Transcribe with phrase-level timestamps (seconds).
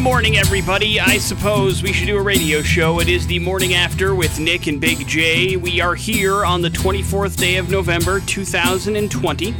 [0.00, 0.98] morning, everybody.
[0.98, 3.00] I suppose we should do a radio show.
[3.00, 5.56] It is the morning after with Nick and Big J.
[5.56, 9.54] We are here on the 24th day of November, 2020.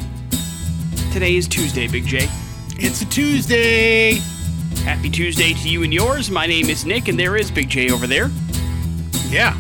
[1.13, 2.27] Today is Tuesday, Big J.
[2.77, 4.15] It's a Tuesday.
[4.83, 6.31] Happy Tuesday to you and yours.
[6.31, 8.31] My name is Nick, and there is Big J over there.
[9.29, 9.55] Yeah,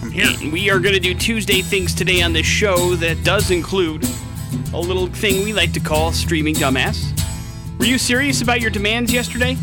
[0.00, 0.26] I'm here.
[0.40, 4.06] And we are going to do Tuesday things today on this show that does include
[4.72, 7.10] a little thing we like to call streaming dumbass.
[7.78, 9.58] Were you serious about your demands yesterday?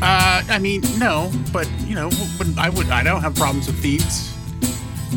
[0.00, 2.10] Uh, I mean, no, but you know,
[2.56, 4.34] I would, I don't have problems with themes.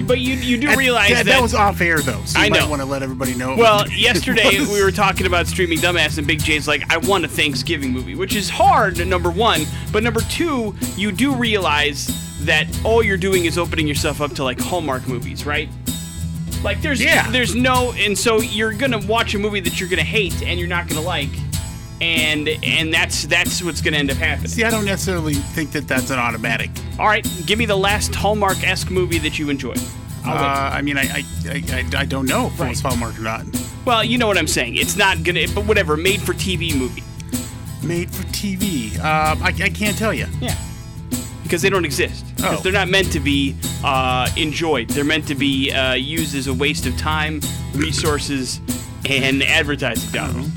[0.08, 2.22] But you you do And realize that, that, was off air though.
[2.26, 2.70] So you I might know.
[2.70, 3.56] want to let everybody know.
[3.56, 7.28] Well, yesterday we were talking about streaming dumbass, and Big J's like, I want a
[7.28, 9.66] Thanksgiving movie, which is hard, number one.
[9.92, 12.08] But number two, you do realize
[12.46, 15.70] that all you're doing is opening yourself up to like Hallmark movies, right?
[16.64, 17.30] Like there's Yeah.
[17.30, 20.70] there's no, and so you're gonna watch a movie that you're gonna hate and you're
[20.70, 21.30] not gonna like,
[22.02, 24.48] and and that's that's what's gonna end up happening.
[24.50, 26.70] See, I don't necessarily think that that's an automatic.
[27.00, 29.80] All right, give me the last Hallmark esque movie that you enjoyed.
[30.26, 30.42] I'll wait.
[30.42, 31.64] Uh, I mean, I, I, I,
[31.96, 33.46] I, I don't know if it was Hallmark or not.
[33.86, 34.76] well, you know what I'm saying.
[34.76, 35.96] It's not gonna, but whatever.
[35.98, 37.04] Made for TV movie.
[37.86, 38.98] Made for TV.
[39.00, 40.28] Uh, I, I can't tell you.
[40.40, 40.56] Yeah.
[41.44, 42.26] Because they don't exist.
[42.36, 42.62] Because Oh.
[42.64, 44.88] they're not meant to be uh, enjoyed.
[44.90, 47.42] They're meant to be uh, used as a waste of time,
[47.74, 48.62] resources,
[49.10, 50.48] and advertising dollars.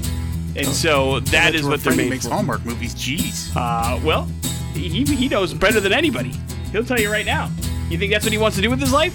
[0.56, 2.32] And so That's what they're made makes for.
[2.32, 2.94] Hallmark movies.
[2.94, 3.50] Jeez.
[3.56, 4.28] Uh, well,
[4.74, 6.32] he, he knows better than anybody.
[6.72, 7.50] He'll tell you right now.
[7.90, 9.14] You think that's what he wants to do with his life?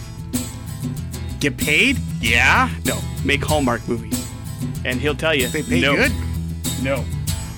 [1.40, 1.98] Get paid?
[2.20, 2.70] Yeah.
[2.86, 3.00] No.
[3.24, 4.28] Make Hallmark movies.
[4.86, 5.48] And he'll tell you.
[5.48, 5.96] They pay no.
[5.96, 6.12] good.
[6.84, 7.06] No.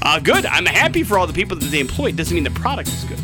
[0.03, 0.45] Uh, good.
[0.45, 2.11] I'm happy for all the people that they employ.
[2.11, 3.19] Doesn't mean the product is good.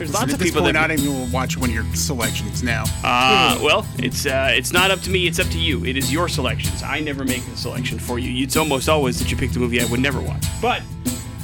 [0.00, 2.84] There's lots of people point, that not even will watch one of your selections now.
[3.04, 5.26] Uh, well, it's uh, it's not up to me.
[5.26, 5.84] It's up to you.
[5.84, 6.82] It is your selections.
[6.82, 8.42] I never make a selection for you.
[8.42, 10.42] It's almost always that you pick the movie I would never watch.
[10.62, 10.80] But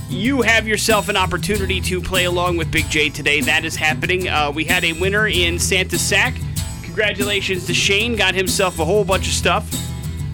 [0.08, 3.42] you have yourself an opportunity to play along with Big J today.
[3.42, 4.26] That is happening.
[4.26, 6.34] Uh, we had a winner in Santa Sack.
[6.82, 8.16] Congratulations to Shane.
[8.16, 9.68] Got himself a whole bunch of stuff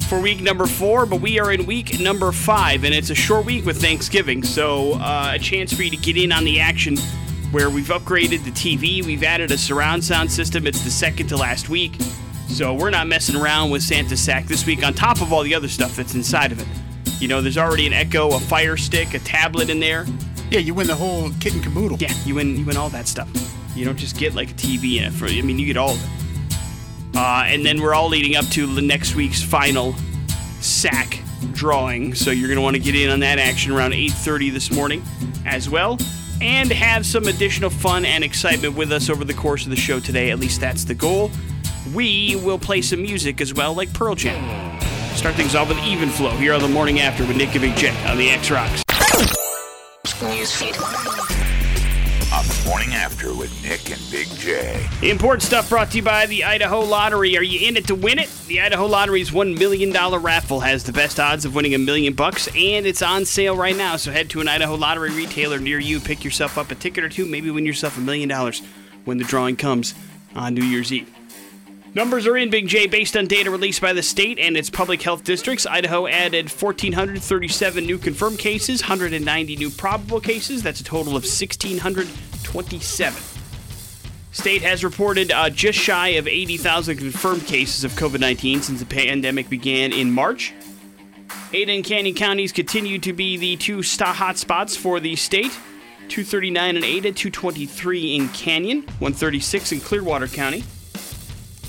[0.09, 3.47] for week number four, but we are in week number five, and it's a short
[3.47, 6.97] week with Thanksgiving, so uh, a chance for you to get in on the action
[7.53, 10.67] where we've upgraded the TV, we've added a surround sound system.
[10.67, 11.93] It's the second to last week,
[12.49, 15.55] so we're not messing around with Santa's Sack this week on top of all the
[15.55, 17.21] other stuff that's inside of it.
[17.21, 20.07] You know, there's already an Echo, a Fire Stick, a tablet in there.
[20.51, 21.99] Yeah, you win the whole kit and caboodle.
[21.99, 23.29] Yeah, you win, you win all that stuff.
[23.77, 25.13] You don't just get like a TV in it.
[25.13, 26.57] For, I mean, you get all of it.
[27.15, 29.95] Uh, and then we're all leading up to the next week's final
[30.61, 31.21] sack
[31.53, 32.15] drawing.
[32.15, 35.03] So you're going to want to get in on that action around 8:30 this morning
[35.45, 35.99] as well
[36.43, 40.01] and have some additional fun and excitement with us over the course of the show
[40.01, 40.31] today.
[40.31, 41.31] At least that's the goal.
[41.95, 44.81] We will play some music as well like Pearl Jam.
[45.15, 47.73] Start things off with Even Flow here on the morning after with Nick and Big
[48.07, 48.83] on the X Rocks.
[52.67, 54.89] Morning after with Nick and Big J.
[55.03, 57.37] Important stuff brought to you by the Idaho Lottery.
[57.37, 58.31] Are you in it to win it?
[58.47, 62.49] The Idaho Lottery's $1 million raffle has the best odds of winning a million bucks,
[62.49, 63.97] and it's on sale right now.
[63.97, 67.09] So head to an Idaho Lottery retailer near you, pick yourself up a ticket or
[67.09, 68.63] two, maybe win yourself a million dollars
[69.05, 69.95] when the drawing comes
[70.35, 71.13] on New Year's Eve.
[71.95, 75.03] Numbers are in, Big J, based on data released by the state and its public
[75.03, 75.67] health districts.
[75.67, 80.63] Idaho added 1,437 new confirmed cases, 190 new probable cases.
[80.63, 81.27] That's a total of
[82.53, 83.23] 1,627.
[84.33, 88.87] State has reported uh, just shy of 80,000 confirmed cases of COVID 19 since the
[88.87, 90.55] pandemic began in March.
[91.53, 95.53] Ada and Canyon counties continue to be the two hot spots for the state
[96.09, 100.65] 239 in Ada, 223 in Canyon, 136 in Clearwater County.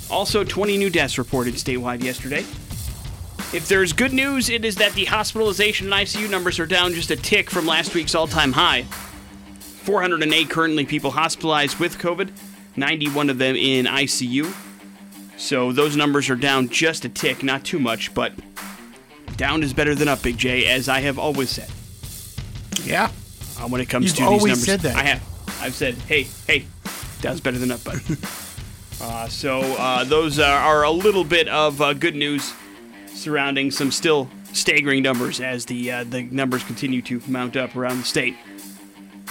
[0.10, 2.42] Also, 20 new deaths reported statewide yesterday.
[3.56, 7.12] If there's good news, it is that the hospitalization and ICU numbers are down just
[7.12, 8.86] a tick from last week's all time high.
[9.84, 12.32] 408 currently people hospitalized with COVID,
[12.78, 14.54] 91 of them in ICU.
[15.38, 18.32] So those numbers are down just a tick, not too much, but
[19.36, 21.70] down is better than up, Big J, as I have always said.
[22.86, 23.12] Yeah.
[23.60, 24.96] Uh, when it comes You've to these numbers, said that.
[24.96, 25.22] I have.
[25.62, 26.66] I've said, hey, hey,
[27.20, 28.02] down's better than up, bud.
[29.02, 32.54] uh, so uh, those are, are a little bit of uh, good news
[33.08, 37.98] surrounding some still staggering numbers as the uh, the numbers continue to mount up around
[37.98, 38.36] the state.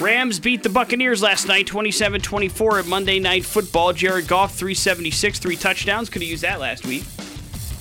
[0.01, 3.93] Rams beat the Buccaneers last night 27-24 at Monday Night Football.
[3.93, 6.09] Jared Goff 376, three touchdowns.
[6.09, 7.05] Could have used that last week.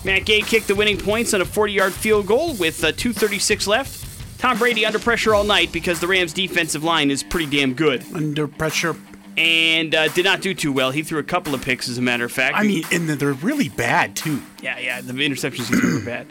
[0.04, 4.40] Matt Gay kicked the winning points on a 40-yard field goal with uh, 2:36 left.
[4.40, 8.04] Tom Brady under pressure all night because the Rams' defensive line is pretty damn good
[8.16, 8.96] Under pressure.
[9.38, 10.90] and uh, did not do too well.
[10.90, 12.58] He threw a couple of picks, as a matter of fact.
[12.58, 14.42] I mean, and they're really bad too.
[14.62, 16.26] Yeah, yeah, the interceptions he threw were bad.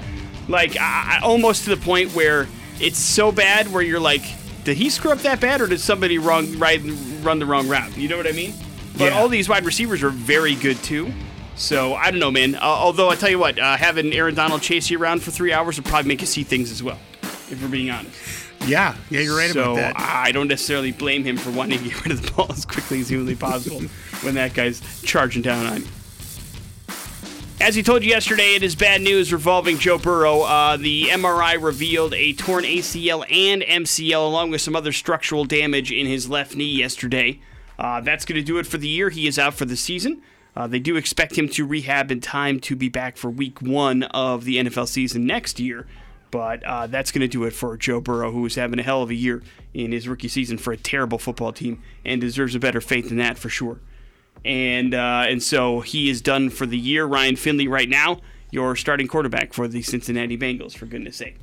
[0.49, 2.49] Like, I, I, almost to the point where
[2.81, 4.23] it's so bad where you're like,
[4.71, 6.85] did he screw up that bad, or did somebody wrong ride,
[7.25, 7.97] run the wrong route?
[7.97, 8.55] You know what I mean?
[8.97, 9.19] But Yeah.
[9.19, 11.13] all these wide receivers are very good too.
[11.57, 12.55] So I don't know, man.
[12.55, 15.53] Uh, although I tell you what, uh, having Aaron Donald chase you around for three
[15.53, 17.01] hours would probably make you see things as well,
[17.51, 18.15] if we're being honest.
[18.65, 19.95] Yeah, yeah, you're right so about that.
[19.99, 23.01] I don't necessarily blame him for wanting to get rid of the ball as quickly
[23.01, 23.81] as humanly possible
[24.23, 25.89] when that guy's charging down on you.
[27.61, 30.41] As he told you yesterday, it is bad news revolving Joe Burrow.
[30.41, 35.93] Uh, the MRI revealed a torn ACL and MCL, along with some other structural damage
[35.93, 37.39] in his left knee yesterday.
[37.79, 39.11] Uh, that's going to do it for the year.
[39.11, 40.23] He is out for the season.
[40.57, 44.05] Uh, they do expect him to rehab in time to be back for week one
[44.05, 45.87] of the NFL season next year.
[46.31, 49.03] But uh, that's going to do it for Joe Burrow, who is having a hell
[49.03, 49.43] of a year
[49.75, 53.19] in his rookie season for a terrible football team and deserves a better fate than
[53.19, 53.81] that for sure
[54.45, 57.05] and uh, and so he is done for the year.
[57.05, 58.21] Ryan Finley, right now,
[58.51, 60.77] your starting quarterback for the Cincinnati Bengals.
[60.77, 61.37] For goodness sake.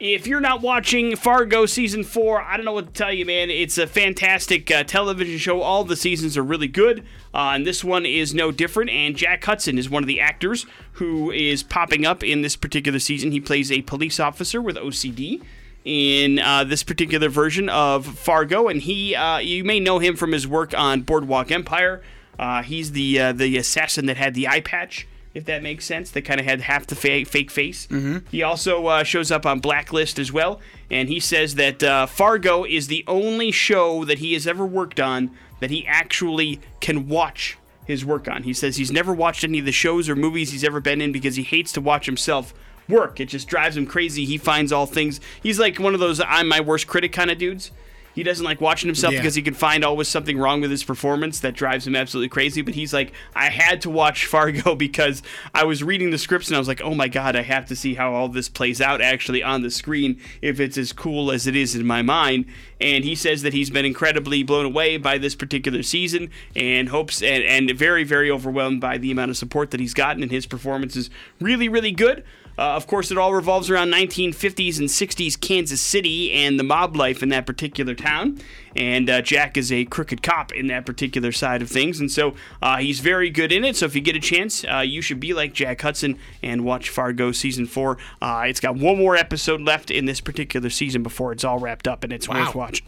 [0.00, 3.48] If you're not watching Fargo season four, I don't know what to tell you, man.
[3.48, 5.62] It's a fantastic uh, television show.
[5.62, 7.00] All the seasons are really good,
[7.32, 8.90] uh, and this one is no different.
[8.90, 12.98] And Jack Huston is one of the actors who is popping up in this particular
[12.98, 13.30] season.
[13.30, 15.40] He plays a police officer with OCD
[15.84, 20.32] in uh, this particular version of Fargo, and he uh, you may know him from
[20.32, 22.02] his work on Boardwalk Empire.
[22.38, 26.10] Uh, he's the uh, the assassin that had the eye patch, if that makes sense.
[26.10, 27.86] That kind of had half the fake, fake face.
[27.88, 28.26] Mm-hmm.
[28.30, 30.60] He also uh, shows up on Blacklist as well,
[30.90, 34.98] and he says that uh, Fargo is the only show that he has ever worked
[34.98, 35.30] on
[35.60, 38.42] that he actually can watch his work on.
[38.42, 41.12] He says he's never watched any of the shows or movies he's ever been in
[41.12, 42.54] because he hates to watch himself
[42.88, 43.20] work.
[43.20, 44.24] It just drives him crazy.
[44.24, 45.20] He finds all things.
[45.42, 47.70] He's like one of those I'm my worst critic kind of dudes.
[48.14, 49.18] He doesn't like watching himself Yeah.
[49.18, 52.62] because he can find always something wrong with his performance that drives him absolutely crazy.
[52.62, 55.20] But he's like, I had to watch Fargo because
[55.52, 57.74] I was reading the scripts and I was like, oh my god, I have to
[57.74, 61.48] see how all this plays out actually on the screen if it's as cool as
[61.48, 62.44] it is in my mind.
[62.80, 67.20] And he says that he's been incredibly blown away by this particular season and hopes
[67.20, 70.22] and, and very, very overwhelmed by the amount of support that he's gotten.
[70.22, 71.10] And his performance is
[71.40, 72.22] really, really good.
[72.56, 76.96] Uh, of course, it all revolves around 1950s and 60s Kansas City and the mob
[76.96, 78.38] life in that particular town.
[78.76, 82.00] And uh, Jack is a crooked cop in that particular side of things.
[82.00, 83.76] And so uh, he's very good in it.
[83.76, 86.90] So if you get a chance, uh, you should be like Jack Huston and watch
[86.90, 87.98] Fargo season four.
[88.22, 91.88] Uh, it's got one more episode left in this particular season before it's all wrapped
[91.88, 92.44] up, and it's Wow.
[92.46, 92.86] worth watching.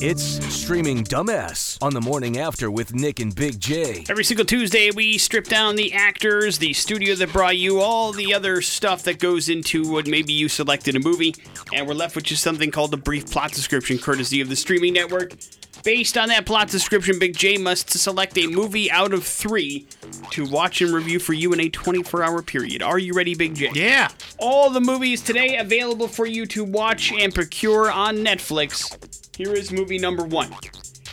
[0.00, 0.22] It's
[0.52, 4.04] Streaming Dumbass on the morning after with Nick and Big J.
[4.08, 8.34] Every single Tuesday, we strip down the actors, the studio that brought you, all the
[8.34, 11.34] other stuff that goes into what maybe you selected a movie,
[11.72, 14.92] and we're left with just something called a brief plot description, courtesy of the streaming
[14.92, 15.34] network.
[15.84, 19.86] Based on that plot description, Big J must select a movie out of three
[20.30, 22.82] to watch and review for you in a 24 hour period.
[22.82, 23.70] Are you ready, Big J?
[23.74, 24.08] Yeah.
[24.38, 28.96] All the movies today available for you to watch and procure on Netflix.
[29.36, 30.54] Here is movie number one.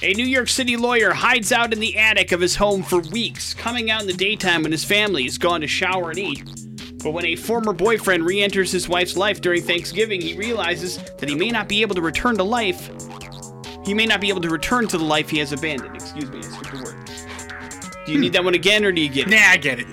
[0.01, 3.53] A New York City lawyer hides out in the attic of his home for weeks,
[3.53, 6.43] coming out in the daytime when his family has gone to shower and eat.
[7.03, 11.27] But when a former boyfriend re enters his wife's life during Thanksgiving, he realizes that
[11.27, 12.89] he may not be able to return to life.
[13.89, 15.95] He may not be able to return to the life he has abandoned.
[15.95, 16.95] Excuse me, I skipped a word.
[18.05, 19.31] Do you need that one again, or do you get it?
[19.31, 19.87] Nah, I get it.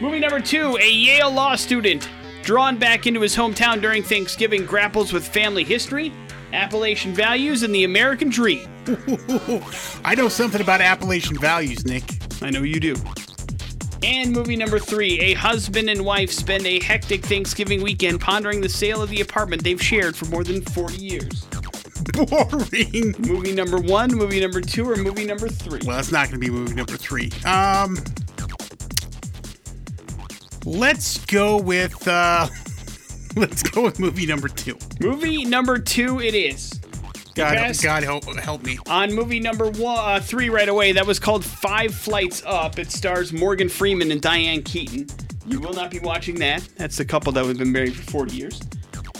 [0.00, 2.08] Movie number two a Yale law student
[2.44, 6.12] drawn back into his hometown during Thanksgiving grapples with family history,
[6.52, 8.68] Appalachian values, and the American dream.
[10.04, 12.04] I know something about Appalachian values, Nick.
[12.42, 12.94] I know you do.
[14.04, 18.68] And movie number three a husband and wife spend a hectic Thanksgiving weekend pondering the
[18.68, 21.45] sale of the apartment they've shared for more than 40 years.
[22.12, 23.14] Boring.
[23.18, 25.80] Movie number one, movie number two, or movie number three?
[25.84, 27.30] Well, that's not going to be movie number three.
[27.44, 27.98] Um,
[30.64, 32.48] let's go with uh,
[33.36, 34.78] let's go with movie number two.
[35.00, 36.72] Movie number two, it is.
[37.34, 38.78] God, God help help me.
[38.88, 42.78] On movie number one, uh, three right away, that was called Five Flights Up.
[42.78, 45.06] It stars Morgan Freeman and Diane Keaton.
[45.46, 46.66] You will not be watching that.
[46.76, 48.60] That's the couple that have been married for 40 years.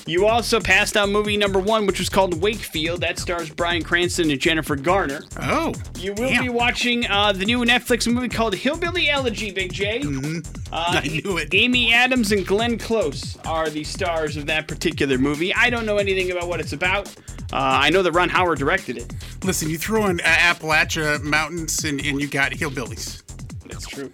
[0.08, 3.00] You also passed on movie number one, which was called Wakefield.
[3.00, 5.20] That stars Bryan Cranston and Jennifer Garner.
[5.40, 6.44] Oh, You will damn.
[6.44, 10.00] be watching uh, the new Netflix movie called Hillbilly Elegy, Big J.
[10.00, 10.38] Mm-hmm.
[10.72, 11.52] Uh, I knew it.
[11.52, 15.52] Amy Adams and Glenn Close are the stars of that particular movie.
[15.52, 17.08] I don't know anything about what it's about.
[17.52, 19.12] Uh, I know that Ron Howard directed it.
[19.44, 23.22] Listen, you throw in uh, Appalachia Mountains and, and you got hillbillies.
[23.68, 24.12] That's true.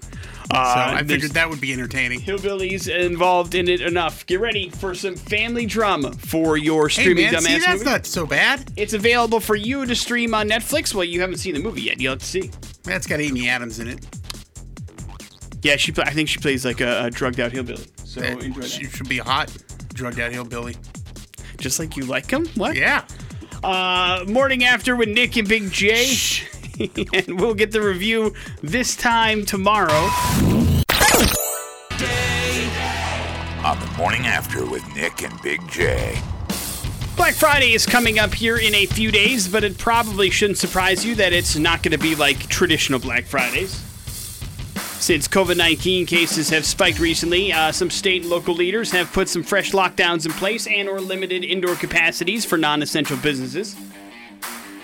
[0.52, 2.20] So Uh, I figured that would be entertaining.
[2.20, 4.26] hillbillies involved in it enough.
[4.26, 7.84] Get ready for some family drama for your streaming Hey man, dumbass see that's movie.
[7.84, 8.70] not so bad.
[8.76, 10.92] it's available for you to stream on Netflix.
[10.94, 12.00] Well, you haven't seen the movie yet.
[12.00, 12.50] You'll have to see.
[12.84, 14.04] That's got Amy Adams in it.
[15.62, 15.92] Yeah, she.
[15.98, 17.86] I think she plays like a, a drugged out hillbilly.
[18.04, 19.50] So That- enjoy she should be a hot,
[19.94, 20.76] drugged out hillbilly.
[21.58, 22.46] Just like you like him.
[22.56, 22.74] What?
[22.76, 23.04] Yeah.
[23.62, 26.16] Uh, morning after with Nick and Big J.
[27.12, 30.08] and we'll get the review this time tomorrow.
[33.64, 36.20] On the morning after with Nick and Big J.
[37.16, 41.04] Black Friday is coming up here in a few days, but it probably shouldn't surprise
[41.04, 43.70] you that it's not going to be like traditional Black Fridays.
[44.98, 49.28] Since COVID 19 cases have spiked recently, uh, some state and local leaders have put
[49.28, 53.76] some fresh lockdowns in place and or limited indoor capacities for non-essential businesses.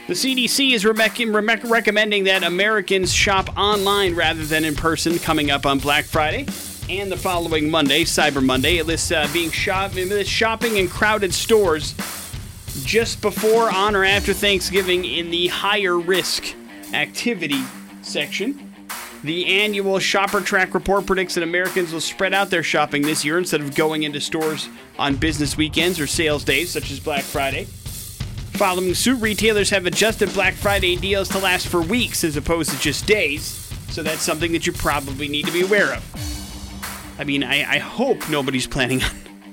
[0.09, 5.67] The CDC is re- recommending that Americans shop online rather than in person coming up
[5.67, 6.47] on Black Friday
[6.89, 8.79] and the following Monday, Cyber Monday.
[8.79, 9.93] It lists uh, being shop-
[10.25, 11.95] shopping in crowded stores
[12.85, 16.55] just before, on, or after Thanksgiving in the higher risk
[16.95, 17.63] activity
[18.01, 18.73] section.
[19.25, 23.61] The annual ShopperTrak report predicts that Americans will spread out their shopping this year instead
[23.61, 27.67] of going into stores on business weekends or sales days, such as Black Friday.
[28.59, 32.79] Following suit, retailers have adjusted Black Friday deals to last for weeks as opposed to
[32.81, 33.45] just days,
[33.89, 37.17] so that's something that you probably need to be aware of.
[37.21, 39.11] I mean, I, I hope nobody's planning on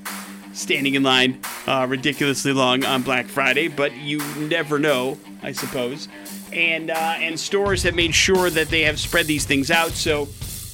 [0.54, 6.08] standing in line uh, ridiculously long on Black Friday, but you never know, I suppose
[6.52, 10.26] and uh, and stores have made sure that they have spread these things out so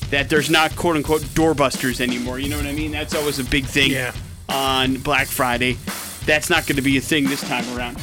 [0.10, 2.40] that there's not quote unquote doorbusters anymore.
[2.40, 2.92] You know what I mean?
[2.92, 4.14] That's always a big thing yeah.
[4.48, 5.78] on Black Friday.
[6.26, 7.98] That's not going to be a thing this time around.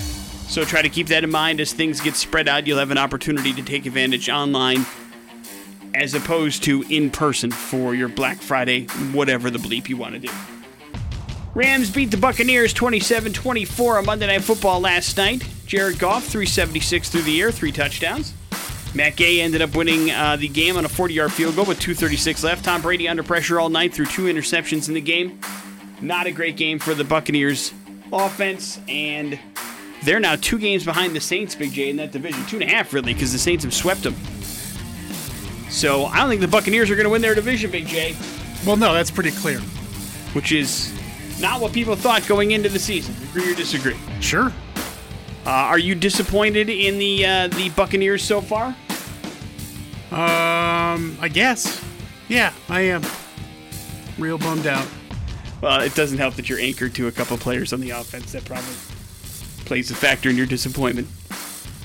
[0.48, 2.66] So try to keep that in mind as things get spread out.
[2.66, 4.86] You'll have an opportunity to take advantage online
[5.94, 10.20] as opposed to in person for your Black Friday, whatever the bleep you want to
[10.20, 10.30] do.
[11.54, 15.46] Rams beat the Buccaneers 27 24 on Monday Night Football last night.
[15.66, 18.32] Jared Goff, 376 through the air, three touchdowns.
[18.94, 21.78] Matt Gay ended up winning uh, the game on a 40 yard field goal with
[21.78, 22.64] 2.36 left.
[22.64, 25.40] Tom Brady under pressure all night through two interceptions in the game.
[26.00, 27.72] Not a great game for the Buccaneers
[28.12, 29.38] offense, and
[30.08, 32.42] they're now two games behind the Saints, Big J, in that division.
[32.46, 34.14] Two and a half, really, because the Saints have swept them.
[35.68, 38.16] So I don't think the Buccaneers are going to win their division, Big J.
[38.66, 39.60] Well, no, that's pretty clear.
[40.32, 40.98] Which is
[41.42, 43.14] not what people thought going into the season.
[43.28, 43.96] Agree or disagree?
[44.20, 44.50] Sure.
[45.44, 48.68] Uh, are you disappointed in the uh, the Buccaneers so far?
[50.10, 51.84] Um, I guess.
[52.28, 53.02] Yeah, I am.
[54.16, 54.86] Real bummed out.
[55.60, 58.32] Well, it doesn't help that you're anchored to a couple players on the offense.
[58.32, 58.72] That probably
[59.68, 61.06] plays a factor in your disappointment.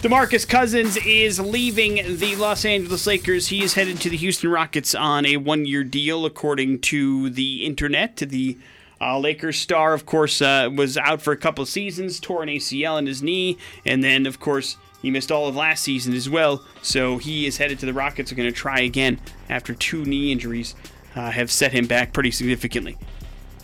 [0.02, 3.48] DeMarcus Cousins is leaving the Los Angeles Lakers.
[3.48, 8.18] He is headed to the Houston Rockets on a one-year deal, according to the internet,
[8.18, 8.58] the
[9.02, 12.98] uh, Lakers star, of course, uh, was out for a couple seasons, tore an ACL
[12.98, 16.64] in his knee, and then, of course, he missed all of last season as well.
[16.82, 18.32] So he is headed to the Rockets.
[18.32, 20.76] Are going to try again after two knee injuries
[21.16, 22.98] uh, have set him back pretty significantly.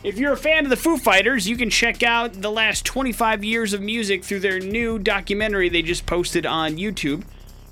[0.02, 3.44] If you're a fan of the Foo Fighters, you can check out the last 25
[3.44, 7.26] years of music through their new documentary they just posted on YouTube.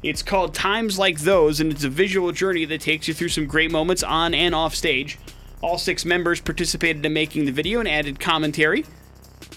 [0.03, 3.45] It's called Times Like Those, and it's a visual journey that takes you through some
[3.45, 5.17] great moments on and off stage.
[5.61, 8.83] All six members participated in making the video and added commentary.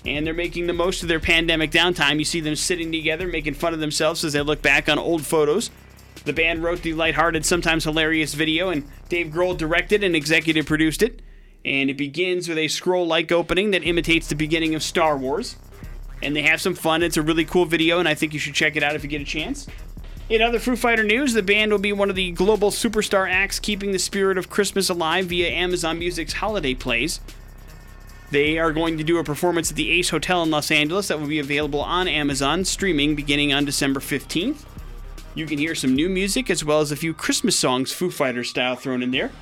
[0.06, 2.20] And they're making the most of their pandemic downtime.
[2.20, 5.26] You see them sitting together, making fun of themselves as they look back on old
[5.26, 5.70] photos.
[6.24, 11.02] The band wrote the lighthearted, sometimes hilarious video, and Dave Grohl directed and executive produced
[11.02, 11.20] it.
[11.64, 15.57] And it begins with a scroll like opening that imitates the beginning of Star Wars.
[16.23, 17.02] And they have some fun.
[17.02, 19.09] It's a really cool video, and I think you should check it out if you
[19.09, 19.67] get a chance.
[20.29, 23.59] In other Foo Fighter news, the band will be one of the global superstar acts
[23.59, 27.21] keeping the spirit of Christmas alive via Amazon Music's holiday plays.
[28.31, 31.19] They are going to do a performance at the Ace Hotel in Los Angeles that
[31.19, 34.64] will be available on Amazon streaming beginning on December 15th.
[35.35, 38.45] You can hear some new music as well as a few Christmas songs, Foo Fighter
[38.45, 39.33] style, thrown in there.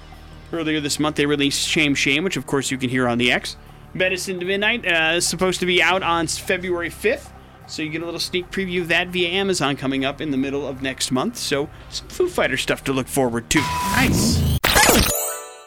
[0.52, 3.30] Earlier this month, they released Shame Shame, which of course you can hear on the
[3.30, 3.56] X.
[3.94, 7.30] Medicine to Midnight uh, is supposed to be out on February 5th.
[7.66, 10.38] So you get a little sneak preview of that via Amazon coming up in the
[10.38, 11.36] middle of next month.
[11.36, 13.60] So some Foo Fighter stuff to look forward to.
[13.60, 14.58] Nice.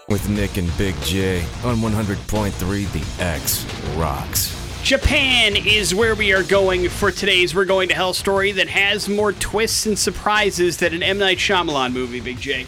[0.09, 4.57] With Nick and Big J on 100.3 The X Rocks.
[4.83, 9.07] Japan is where we are going for today's We're Going to Hell story that has
[9.07, 11.19] more twists and surprises than an M.
[11.19, 12.65] Night Shyamalan movie, Big J.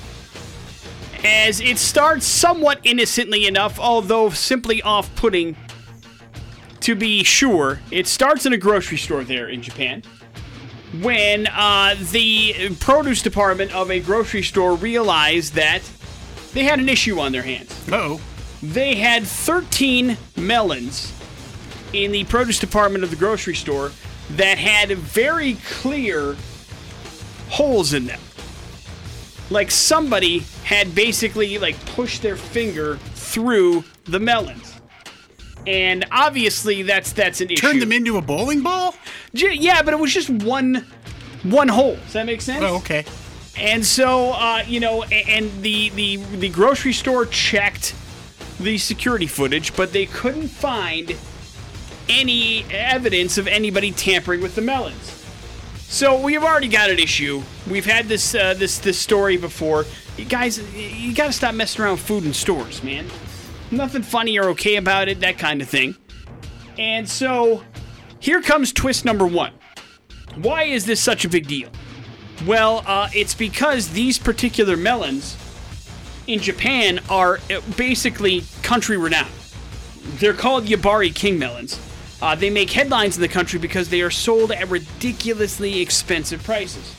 [1.23, 5.55] As it starts somewhat innocently enough, although simply off putting
[6.81, 10.03] to be sure, it starts in a grocery store there in Japan
[11.01, 15.81] when uh, the produce department of a grocery store realized that
[16.53, 17.73] they had an issue on their hands.
[17.91, 18.21] oh.
[18.61, 21.11] They had 13 melons
[21.91, 23.91] in the produce department of the grocery store
[24.31, 26.37] that had very clear
[27.49, 28.19] holes in them.
[29.53, 34.81] Like somebody had basically like pushed their finger through the melons.
[35.65, 37.61] And obviously, that's that's an issue.
[37.65, 38.95] Turn them into a bowling ball?
[39.33, 40.85] J- yeah, but it was just one
[41.43, 41.95] one hole.
[41.95, 42.63] Does that make sense?
[42.65, 43.05] Oh, okay.
[43.55, 47.95] And so, uh, you know, a- and the, the the grocery store checked
[48.59, 51.15] the security footage, but they couldn't find
[52.09, 55.22] any evidence of anybody tampering with the melons.
[55.93, 57.43] So we've already got an issue.
[57.69, 59.85] We've had this uh, this this story before.
[60.17, 63.05] You guys, you got to stop messing around with food in stores, man.
[63.69, 65.95] Nothing funny or okay about it, that kind of thing.
[66.79, 67.61] And so,
[68.19, 69.53] here comes twist number one.
[70.37, 71.69] Why is this such a big deal?
[72.47, 75.37] Well, uh, it's because these particular melons
[76.25, 79.29] in Japan are uh, basically country renowned.
[80.15, 81.79] They're called Yubari King melons.
[82.23, 86.95] Uh, they make headlines in the country because they are sold at ridiculously expensive prices.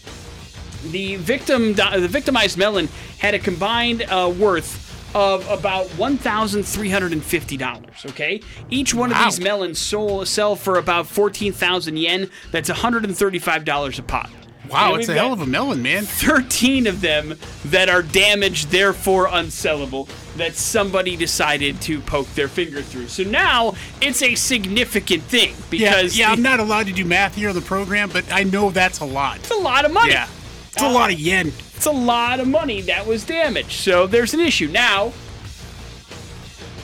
[0.92, 4.82] The victim, the victimized melon, had a combined uh, worth
[5.16, 8.04] of about one thousand three hundred and fifty dollars.
[8.10, 9.28] Okay, each one Wow.
[9.28, 12.28] of these melons sold sell for about fourteen thousand yen.
[12.50, 14.28] That's one hundred and thirty-five dollars a pop.
[14.70, 16.04] Wow, it's a hell of a melon, man.
[16.04, 17.34] 13 of them
[17.66, 23.08] that are damaged, therefore unsellable, that somebody decided to poke their finger through.
[23.08, 27.34] So now it's a significant thing because yeah, the- I'm not allowed to do math
[27.36, 29.36] here on the program, but I know that's a lot.
[29.38, 30.12] it's a lot of money.
[30.12, 30.28] Yeah.
[30.72, 31.52] It's a lot of yen.
[31.76, 33.72] It's a lot of money that was damaged.
[33.72, 34.66] So there's an issue.
[34.68, 35.12] Now,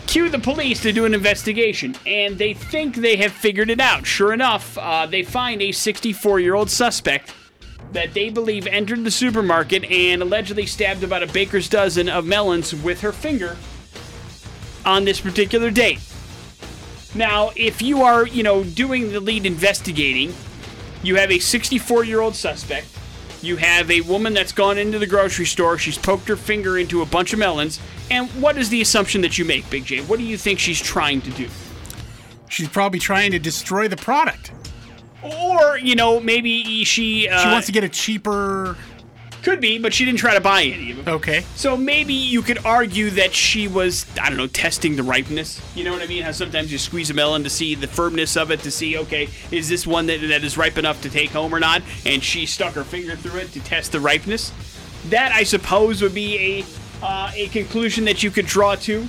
[0.07, 4.07] cue the police to do an investigation, and they think they have figured it out.
[4.07, 7.35] Sure enough, uh, they find a 64 year old suspect
[7.93, 12.75] that they believe entered the supermarket and allegedly stabbed about a baker's dozen of melons
[12.75, 13.57] with her finger
[14.85, 16.01] on this particular date.
[17.15, 20.33] Now, if you are, you know, doing the lead investigating,
[21.03, 22.87] you have a 64 year old suspect.
[23.43, 25.79] You have a woman that's gone into the grocery store.
[25.79, 27.81] She's poked her finger into a bunch of melons.
[28.11, 30.03] And what is the assumption that you make, Big J?
[30.03, 31.49] What do you think she's trying to do?
[32.49, 34.53] She's probably trying to destroy the product.
[35.23, 37.29] Or, you know, maybe she.
[37.29, 38.77] Uh, She wants to get a cheaper.
[39.43, 41.15] Could be, but she didn't try to buy any of them.
[41.15, 41.47] Okay.
[41.55, 45.63] So maybe you could argue that she was, I don't know, testing the ripeness.
[45.75, 46.23] You know what I mean?
[46.23, 49.31] How sometimes you squeeze a melon to see the firmness of it, to see, okay,
[49.51, 51.81] is this one that, that is ripe enough to take home or not?
[52.05, 54.53] And she stuck her finger through it to test the ripeness.
[55.09, 56.65] That, I suppose, would be a
[57.03, 59.09] uh, a conclusion that you could draw to,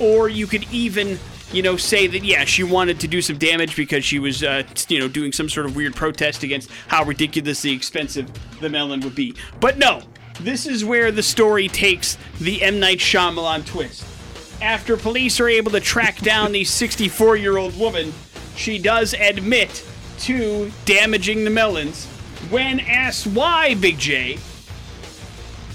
[0.00, 1.18] or you could even,
[1.52, 4.62] you know, say that yeah, she wanted to do some damage because she was, uh,
[4.88, 9.14] you know, doing some sort of weird protest against how ridiculously expensive the melon would
[9.14, 9.34] be.
[9.60, 10.02] But no,
[10.40, 14.04] this is where the story takes the M Night Shyamalan twist.
[14.62, 18.12] After police are able to track down the 64 year old woman,
[18.56, 19.86] she does admit
[20.20, 22.06] to damaging the melons.
[22.50, 24.38] When asked why, Big J,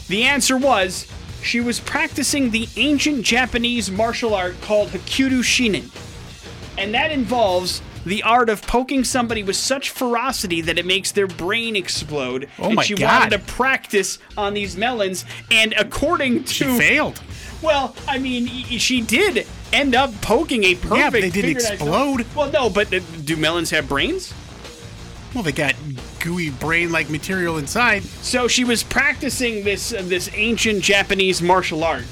[0.08, 1.08] the answer was
[1.46, 5.90] she was practicing the ancient Japanese martial art called Hokuto Shinken.
[6.78, 11.28] And that involves the art of poking somebody with such ferocity that it makes their
[11.28, 12.50] brain explode.
[12.60, 13.22] Oh and my she God.
[13.22, 17.22] wanted to practice on these melons, and according to She failed.
[17.62, 20.96] well, I mean, she did end up poking a perfect.
[20.96, 22.26] Yeah, but they didn't explode.
[22.36, 24.34] Well, no, but uh, do melons have brains?
[25.34, 25.75] Well, they got
[26.26, 28.04] gooey brain-like material inside.
[28.04, 32.04] So she was practicing this uh, this ancient Japanese martial art,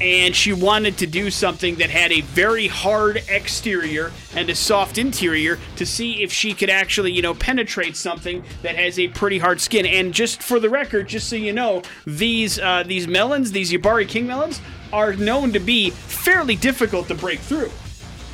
[0.00, 4.96] and she wanted to do something that had a very hard exterior and a soft
[4.96, 9.38] interior to see if she could actually, you know, penetrate something that has a pretty
[9.38, 9.84] hard skin.
[9.84, 14.08] And just for the record, just so you know, these uh, these melons, these Yubari
[14.08, 14.60] King melons,
[14.92, 17.70] are known to be fairly difficult to break through.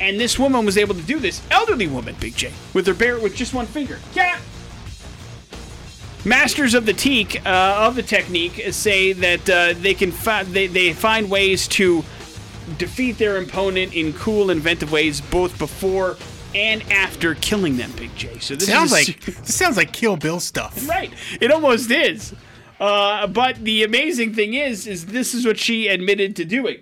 [0.01, 1.41] And this woman was able to do this.
[1.51, 3.99] Elderly woman, Big J, with her bare with just one finger.
[4.13, 4.39] Yeah.
[6.29, 10.67] Masters of the teak uh, of the technique say that uh, they can fi- they,
[10.67, 12.03] they find ways to
[12.77, 16.17] defeat their opponent in cool, inventive ways, both before
[16.53, 17.91] and after killing them.
[17.93, 18.37] Big J.
[18.37, 20.87] So this Sounds is like this sounds like Kill Bill stuff.
[20.87, 21.11] right.
[21.41, 22.35] It almost is.
[22.79, 26.77] Uh, but the amazing thing is, is this is what she admitted to doing.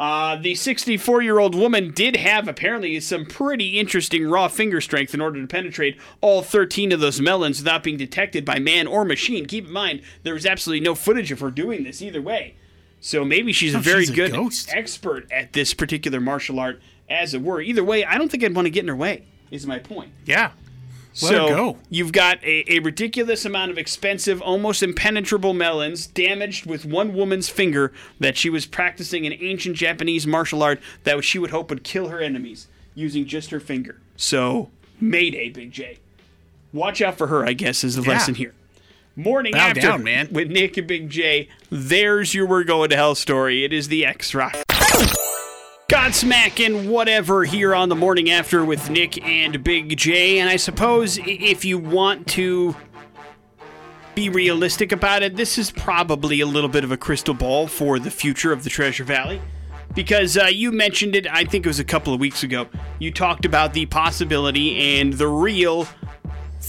[0.00, 5.12] Uh, the 64 year old woman did have apparently some pretty interesting raw finger strength
[5.12, 9.04] in order to penetrate all 13 of those melons without being detected by man or
[9.04, 9.44] machine.
[9.44, 12.54] Keep in mind, there was absolutely no footage of her doing this either way.
[12.98, 14.70] So maybe she's a Oh, very she's a good ghost.
[14.72, 17.60] expert at this particular martial art, as it were.
[17.60, 20.12] Either way, I don't think I'd want to get in her way, is my point.
[20.24, 20.52] Yeah.
[21.22, 21.76] Let so go.
[21.90, 27.48] you've got a, a ridiculous amount of expensive, almost impenetrable melons damaged with one woman's
[27.48, 31.82] finger that she was practicing an ancient Japanese martial art that she would hope would
[31.82, 34.00] kill her enemies using just her finger.
[34.16, 34.70] So,
[35.00, 35.98] Mayday, Big J.
[36.72, 38.08] Watch out for her, I guess, is the Yeah.
[38.10, 38.54] lesson here.
[39.16, 40.28] Morning Bow after down, man.
[40.30, 41.48] with Nick and Big J.
[41.70, 43.64] There's your We're Going to Hell story.
[43.64, 44.56] It is the X Rock.
[45.90, 50.38] Godsmack and whatever here on the morning after with Nick and Big J.
[50.38, 52.76] And I suppose if you want to
[54.14, 57.98] be realistic about it, this is probably a little bit of a crystal ball for
[57.98, 59.42] the future of the Treasure Valley.
[59.92, 62.68] Because uh, you mentioned it, I think it was a couple of weeks ago.
[63.00, 65.88] You talked about the possibility and the real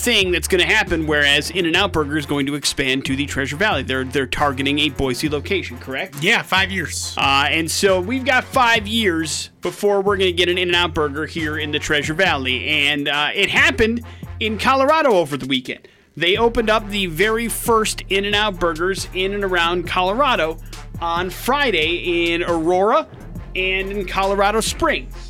[0.03, 3.15] thing that's going to happen, whereas In N Out Burger is going to expand to
[3.15, 3.83] the Treasure Valley.
[3.83, 6.21] They're, they're targeting a Boise location, correct?
[6.21, 7.15] Yeah, five years.
[7.17, 10.75] Uh, and so we've got five years before we're going to get an In N
[10.75, 12.67] Out burger here in the Treasure Valley.
[12.67, 14.03] And uh, it happened
[14.39, 15.87] in Colorado over the weekend.
[16.17, 20.57] They opened up the very first In N Out burgers in and around Colorado
[20.99, 23.07] on Friday in Aurora
[23.55, 25.20] and in Colorado Springs.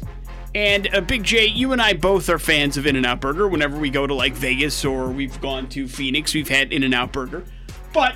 [0.54, 3.48] And uh, Big J, you and I both are fans of In N Out Burger.
[3.48, 6.94] Whenever we go to like Vegas or we've gone to Phoenix, we've had In N
[6.94, 7.46] Out Burger.
[7.94, 8.16] But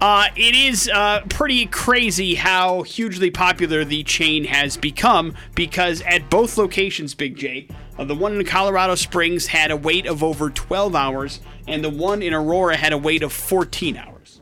[0.00, 6.28] uh, it is uh, pretty crazy how hugely popular the chain has become because at
[6.30, 10.50] both locations, Big J, uh, the one in Colorado Springs had a wait of over
[10.50, 14.40] 12 hours, and the one in Aurora had a wait of 14 hours.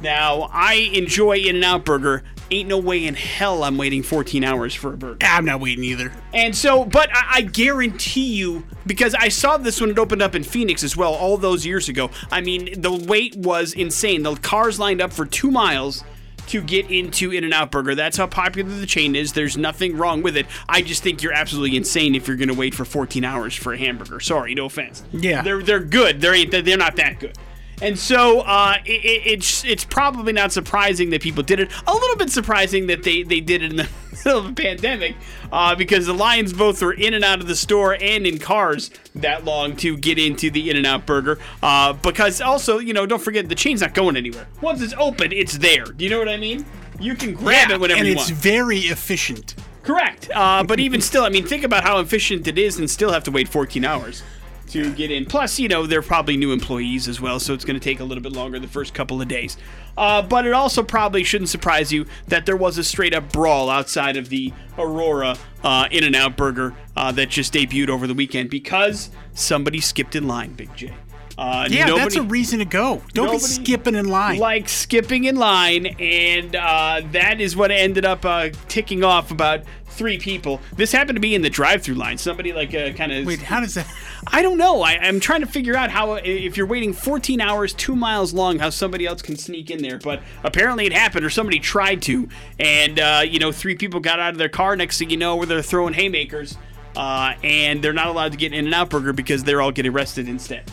[0.00, 2.24] Now, I enjoy In N Out Burger.
[2.52, 5.16] Ain't no way in hell I'm waiting 14 hours for a burger.
[5.22, 6.12] I'm not waiting either.
[6.34, 10.34] And so, but I, I guarantee you, because I saw this when it opened up
[10.34, 12.10] in Phoenix as well, all those years ago.
[12.30, 14.22] I mean, the wait was insane.
[14.22, 16.04] The cars lined up for two miles
[16.48, 17.94] to get into In N Out Burger.
[17.94, 19.32] That's how popular the chain is.
[19.32, 20.46] There's nothing wrong with it.
[20.68, 23.72] I just think you're absolutely insane if you're going to wait for 14 hours for
[23.72, 24.20] a hamburger.
[24.20, 25.02] Sorry, no offense.
[25.12, 25.40] Yeah.
[25.40, 26.20] they're they're good.
[26.20, 27.38] They're they're not that good.
[27.82, 31.70] And so uh, it, it- it's it's probably not surprising that people did it.
[31.86, 33.88] A little bit surprising that they, they did it in the
[34.24, 35.16] middle of a pandemic
[35.52, 38.90] uh, because the Lions both were in and out of the store and in cars
[39.16, 41.38] that long to get into the In and Out Burger.
[41.62, 44.46] Uh, because also, you know, don't forget the chain's not going anywhere.
[44.60, 45.84] Once it's open, it's there.
[45.84, 46.64] Do you know what I mean?
[47.00, 49.56] You can grab yeah, it whenever and you it's very efficient.
[49.82, 50.30] Correct.
[50.32, 53.24] Uh, but even still, I mean, think about how efficient it is and still have
[53.24, 54.22] to wait 14 hours
[54.68, 55.24] to get in.
[55.26, 58.04] Plus, you know, they're probably new employees as well, so it's going to take a
[58.04, 59.56] little bit longer the first couple of days.
[59.96, 63.68] Uh, but it also probably shouldn't surprise you that there was a straight up brawl
[63.68, 68.14] outside of the Aurora uh, In N Out Burger uh, that just debuted over the
[68.14, 70.92] weekend because somebody skipped in line, Big J.
[71.38, 73.02] Uh, Yeah, nobody- that's a reason to go.
[73.14, 74.38] Don't be skipping in line.
[74.38, 79.62] like skipping in line, and uh, that is what ended up uh, ticking off about
[79.86, 80.60] three people.
[80.76, 82.16] This happened to be in the drive-through line.
[82.18, 83.26] Somebody like uh, kind of.
[83.26, 83.86] Wait, how does that?
[84.26, 84.82] I don't know.
[84.82, 88.58] I, I'm trying to figure out how if you're waiting 14 hours, two miles long,
[88.58, 89.98] how somebody else can sneak in there.
[89.98, 94.20] But apparently it happened, or somebody tried to, and uh, you know, three people got
[94.20, 94.76] out of their car.
[94.76, 96.56] Next thing you know, where they're throwing haymakers,
[96.96, 99.92] uh, and they're not allowed to get In and Out Burger because they're all getting
[99.92, 100.70] arrested instead.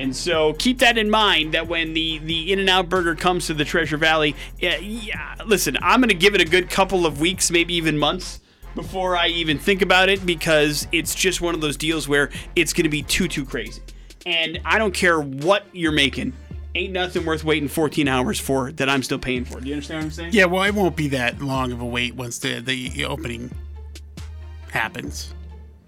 [0.00, 3.46] And so keep that in mind that when the the In and Out Burger comes
[3.48, 7.20] to the Treasure Valley, yeah, yeah listen, I'm gonna give it a good couple of
[7.20, 8.40] weeks, maybe even months
[8.74, 12.72] before I even think about it because it's just one of those deals where it's
[12.72, 13.82] gonna be too too crazy.
[14.24, 16.32] And I don't care what you're making,
[16.74, 19.60] ain't nothing worth waiting 14 hours for that I'm still paying for.
[19.60, 20.30] Do you understand what I'm saying?
[20.32, 23.50] Yeah, well, it won't be that long of a wait once the the opening
[24.70, 25.34] happens.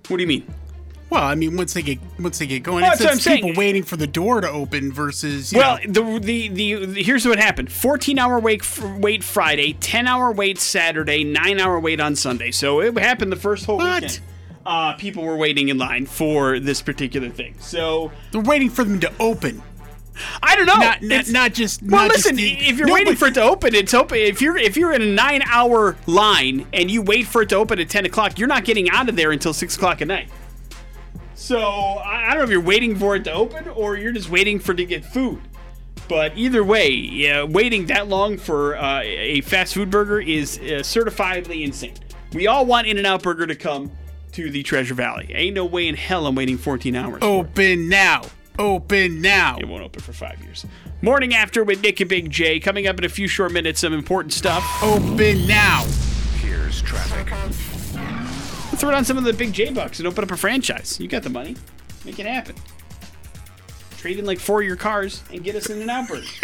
[0.09, 0.46] What do you mean?
[1.12, 3.55] Well, I mean, once they get once they get going, Well, it's, it's people saying.
[3.57, 7.70] waiting for the door to open versus Well, the, the the the here's what happened:
[7.70, 8.62] 14 hour wait
[8.98, 12.51] wait Friday, 10 hour wait Saturday, 9 hour wait on Sunday.
[12.51, 14.03] So it happened the first whole What?
[14.03, 14.20] weekend.
[14.64, 17.57] Uh, people were waiting in line for this particular thing.
[17.61, 19.61] So they're waiting for them to open.
[20.42, 20.77] I don't know.
[20.77, 21.83] Not, not, not just.
[21.83, 22.37] well, not just listen.
[22.37, 24.16] the- if you're No, waiting but- for it to open, it's open.
[24.18, 27.57] If you're if you're in a nine hour line and you wait for it to
[27.57, 30.29] open at 10 o'clock, you're not getting out of there until six o'clock at night.
[31.42, 34.31] So I I don't know if you're waiting for it to open or you're just
[34.31, 35.40] waiting for it to get food.
[36.09, 40.83] But either way, yeah, waiting that long for uh, a fast food burger is uh,
[40.83, 41.94] certifiably insane.
[42.33, 43.90] We all want In and Out Burger to come
[44.33, 45.31] to the Treasure Valley.
[45.35, 47.11] Ain't no way in hell I'm waiting 14 hours.
[47.11, 47.24] for it.
[47.24, 48.22] open now.
[48.59, 49.59] Open now.
[49.59, 50.64] It won't open for five years.
[51.00, 52.61] Morning after with Nick and Big J.
[52.61, 54.64] Coming up in a few short minutes, some important stuff.
[54.83, 55.85] Open now.
[56.37, 57.33] Here's traffic.
[58.82, 60.98] Let's throw down some of the Big J bucks and open up a franchise.
[60.98, 61.54] You got the money.
[62.04, 62.56] Make it happen.
[63.96, 66.34] Trade in like four of your cars and get us in an outburst.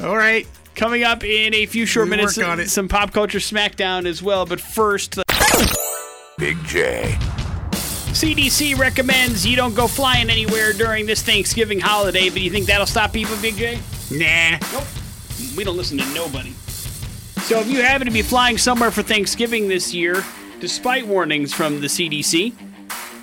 [0.02, 0.46] All right.
[0.74, 2.70] Coming up in a few short We minutes, work on it.
[2.70, 4.46] some pop culture smackdown as well.
[4.46, 5.76] But first, the
[6.38, 7.14] Big J.
[8.14, 12.30] CDC recommends you don't go flying anywhere during this Thanksgiving holiday.
[12.30, 13.78] But you think that'll stop people, Big J?
[14.10, 14.58] Nah.
[14.72, 14.84] Nope.
[15.54, 16.54] We don't listen to nobody.
[17.42, 20.24] So if you happen to be flying somewhere for Thanksgiving this year,
[20.60, 22.54] despite warnings from the CDC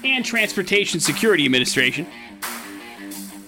[0.04, 2.06] and Transportation Security Administration,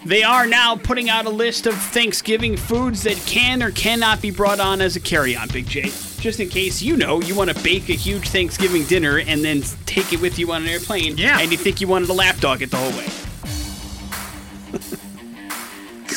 [0.05, 4.31] they are now putting out a list of Thanksgiving foods that can or cannot be
[4.31, 5.91] brought on as a carry-on, Big J.
[6.19, 9.61] just in case you know you want to bake a huge Thanksgiving dinner and then
[9.85, 11.17] take it with you on an airplane.
[11.17, 11.39] Yeah.
[11.39, 13.07] And you think you wanted to lapdog it the whole way.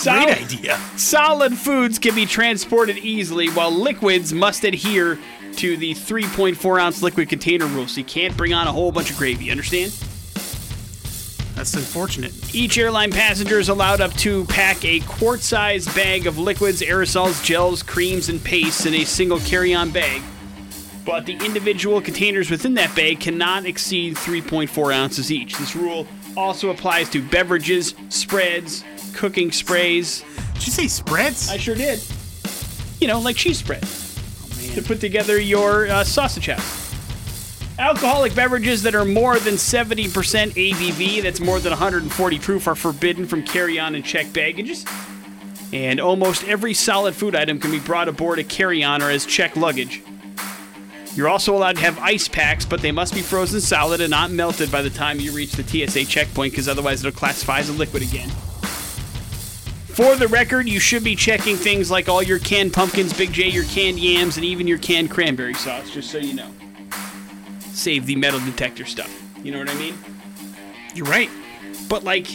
[0.04, 0.76] Great idea.
[0.96, 5.18] Solid foods can be transported easily, while liquids must adhere
[5.56, 7.86] to the 3.4 ounce liquid container rule.
[7.86, 9.50] So you can't bring on a whole bunch of gravy.
[9.50, 9.92] Understand?
[11.54, 12.54] That's unfortunate.
[12.54, 17.44] Each airline passenger is allowed up to pack a quart sized bag of liquids, aerosols,
[17.44, 20.20] gels, creams, and pastes in a single carry on bag.
[21.04, 25.56] But the individual containers within that bag cannot exceed 3.4 ounces each.
[25.56, 30.24] This rule also applies to beverages, spreads, cooking sprays.
[30.54, 31.50] Did you say spreads?
[31.50, 32.02] I sure did.
[33.00, 33.82] You know, like cheese spread.
[34.74, 36.84] To put together your uh, sausage house.
[37.78, 40.08] Alcoholic beverages that are more than 70%
[40.52, 44.84] ABV, that's more than 140 proof, are forbidden from carry on and checked baggages.
[45.72, 49.26] And almost every solid food item can be brought aboard a carry on or as
[49.26, 50.02] checked luggage.
[51.16, 54.30] You're also allowed to have ice packs, but they must be frozen solid and not
[54.30, 57.72] melted by the time you reach the TSA checkpoint, because otherwise it'll classify as a
[57.72, 58.30] liquid again.
[59.94, 63.48] For the record, you should be checking things like all your canned pumpkins, Big J,
[63.48, 66.50] your canned yams, and even your canned cranberry sauce, just so you know.
[67.60, 69.08] Save the metal detector stuff.
[69.44, 69.96] You know what I mean?
[70.96, 71.30] You're right.
[71.88, 72.26] But, like,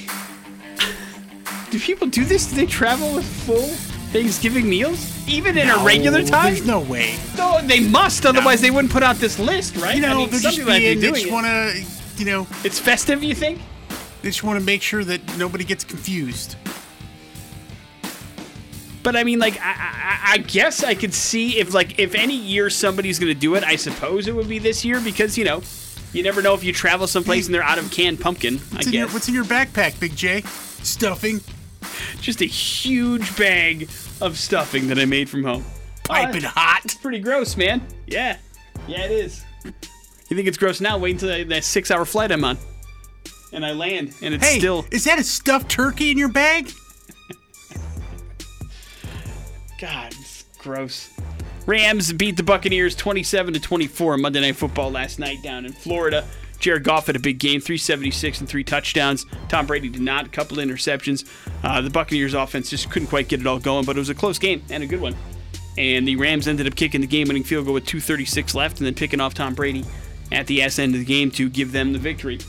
[1.69, 2.49] do people do this?
[2.49, 3.67] Do they travel with full
[4.13, 5.13] Thanksgiving meals?
[5.27, 6.53] Even in a regular time?
[6.53, 7.17] There's no way.
[7.37, 9.95] No, they must, otherwise they wouldn't put out this list, right?
[9.95, 12.25] You know, I mean, they're just people have to being, they just want to, you
[12.25, 13.59] know, It's festive, you think?
[14.21, 16.55] they just want to make sure that nobody gets confused.
[19.01, 22.35] But I mean, like, I, I, I guess I could see if, like, if any
[22.35, 25.45] year somebody's going to do it, I suppose it would be this year because, you
[25.45, 25.61] know,
[26.11, 28.55] you never know if you travel someplace and they're out of canned pumpkin.
[28.71, 30.41] I What's in, your, what's in your backpack, Big J?
[30.41, 31.39] Stuffing,
[32.19, 33.89] Just a huge bag
[34.21, 35.63] of stuffing that I made from home.
[36.05, 36.81] piping hot.
[36.83, 37.81] It's pretty gross, man.
[38.07, 38.37] Yeah.
[38.87, 39.43] Yeah, it is.
[39.63, 40.97] You think it's gross now?
[40.97, 42.57] Wait until that- that six hour flight I'm on.
[43.53, 44.85] And I land, and it's Hey, still.
[44.91, 46.71] is that a stuffed turkey in your bag?
[49.79, 51.09] God, it's gross.
[51.65, 55.71] Rams beat the Buccaneers 27 to 24 in Monday Night Football last night down in
[55.71, 56.27] Florida.
[56.59, 59.25] Jared Goff had a big game, 376 and three touchdowns.
[59.47, 61.25] Tom Brady did not, a couple interceptions.
[61.63, 64.15] Uh, the Buccaneers offense just couldn't quite get it all going, but it was a
[64.15, 65.15] close game and a good one.
[65.77, 68.95] And the Rams ended up kicking the game-winning field goal with 2:36 left, and then
[68.95, 69.85] picking off Tom Brady
[70.29, 72.39] at the end of the game to give them the victory.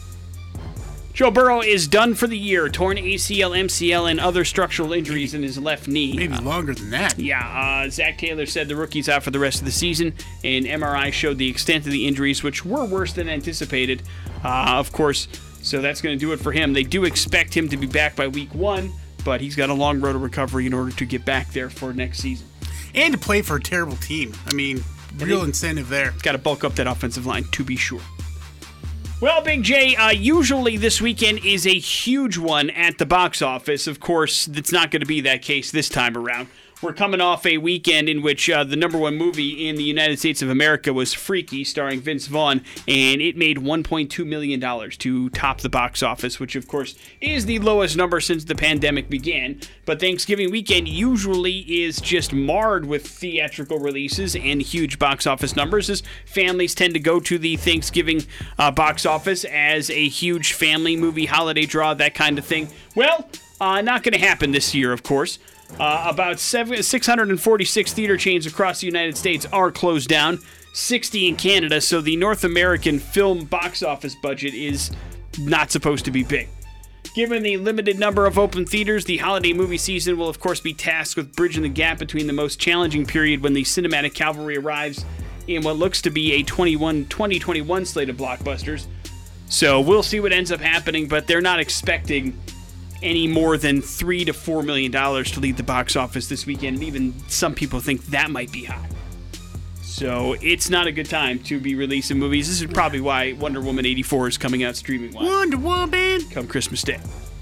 [1.12, 2.68] Joe Burrow is done for the year.
[2.68, 6.14] Torn ACL, MCL, and other structural injuries in his left knee.
[6.16, 7.18] Maybe longer than that.
[7.18, 10.14] Yeah, uh, Zac Taylor said the rookie's out for the rest of the season.
[10.44, 14.02] An MRI showed the extent of the injuries, which were worse than anticipated,
[14.44, 15.28] uh, of course.
[15.62, 16.72] So that's going to do it for him.
[16.72, 18.92] They do expect him to be back by week one,
[19.24, 21.92] but he's got a long road to recovery in order to get back there for
[21.92, 22.46] next season.
[22.94, 24.32] And to play for a terrible team.
[24.46, 24.82] I mean,
[25.18, 26.12] real incentive there.
[26.22, 28.00] Got to bulk up that offensive line, to be sure.
[29.20, 33.86] Well, Big J, uh, usually this weekend is a huge one at the box office.
[33.86, 36.48] Of course, it's not going to be that case this time around.
[36.82, 40.18] We're coming off a weekend in which uh, the number one movie in the United
[40.18, 45.60] States of America was Freaky, starring Vince Vaughn, and it made $1.2 million to top
[45.60, 49.60] the box office, which, of course, is the lowest number since the pandemic began.
[49.84, 55.90] But Thanksgiving weekend usually is just marred with theatrical releases and huge box office numbers,
[55.90, 58.22] as families tend to go to the Thanksgiving
[58.58, 62.70] uh, box office as a huge family movie holiday draw, that kind of thing.
[62.94, 63.28] Well,
[63.60, 65.38] uh, not going to happen this year, of course.
[65.78, 70.38] Uh, about seven, 646 theater chains across the United States are closed down,
[70.72, 74.90] 60 in Canada, so the North American film box office budget is
[75.38, 76.48] not supposed to be big.
[77.14, 80.72] Given the limited number of open theaters, the holiday movie season will, of course, be
[80.72, 85.04] tasked with bridging the gap between the most challenging period when the cinematic cavalry arrives
[85.48, 88.86] in what looks to be a 21 2021 slate of blockbusters.
[89.48, 92.38] So we'll see what ends up happening, but they're not expecting
[93.02, 96.76] any more than three to four million dollars to lead the box office this weekend,
[96.76, 98.88] and even some people think that might be high.
[99.82, 102.48] So it's not a good time to be releasing movies.
[102.48, 106.28] This is probably why Wonder Woman 84 is coming out streaming wise Wonder Woman.
[106.30, 107.00] come Christmas Day.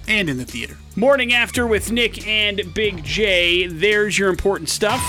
[0.09, 0.77] And in the theater.
[0.97, 3.67] Morning after with Nick and Big J.
[3.67, 5.03] There's your important stuff.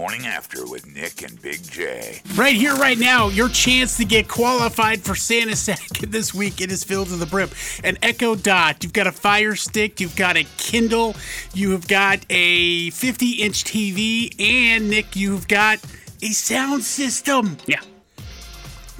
[0.00, 2.22] Morning After with Nick and Big J.
[2.34, 6.62] Right here, right now, your chance to get qualified for Santa Sack this week.
[6.62, 7.50] It is filled to the brim.
[7.84, 8.82] An Echo Dot.
[8.82, 10.00] You've got a Fire Stick.
[10.00, 11.16] You've got a Kindle.
[11.52, 14.34] You have got a 50 inch TV.
[14.40, 15.80] And, Nick, you've got
[16.22, 17.58] a sound system.
[17.66, 17.80] Yeah.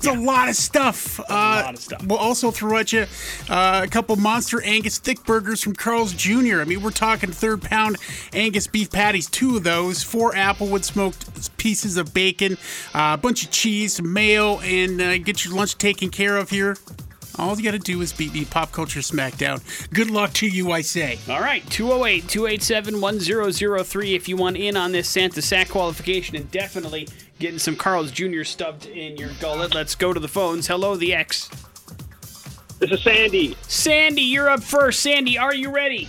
[0.01, 1.19] It's a lot of stuff.
[1.19, 2.07] A lot of stuff.
[2.07, 3.05] We'll also throw at you
[3.51, 6.63] uh, a couple Monster Angus thick burgers from Carl's Jr.
[6.63, 7.99] I mean, we're talking third pound
[8.33, 12.55] Angus beef patties, two of those, four Applewood smoked pieces of bacon,
[12.95, 16.79] uh, a bunch of cheese, mayo, and uh, get your lunch taken care of here.
[17.39, 19.63] All you got to do is beat me Pop Culture Smackdown.
[19.93, 21.19] Good luck to you, I say.
[21.29, 26.51] All right, 208 287 1003 if you want in on this Santa Sack qualification and
[26.51, 27.07] definitely
[27.41, 28.45] getting some Carl's Jr.
[28.45, 29.75] stuffed in your gullet.
[29.75, 30.69] Let's go to the phones.
[30.69, 31.49] Hello, the X.
[32.79, 33.57] This is Sandy.
[33.63, 35.01] Sandy, you're up first.
[35.01, 36.07] Sandy, are you ready?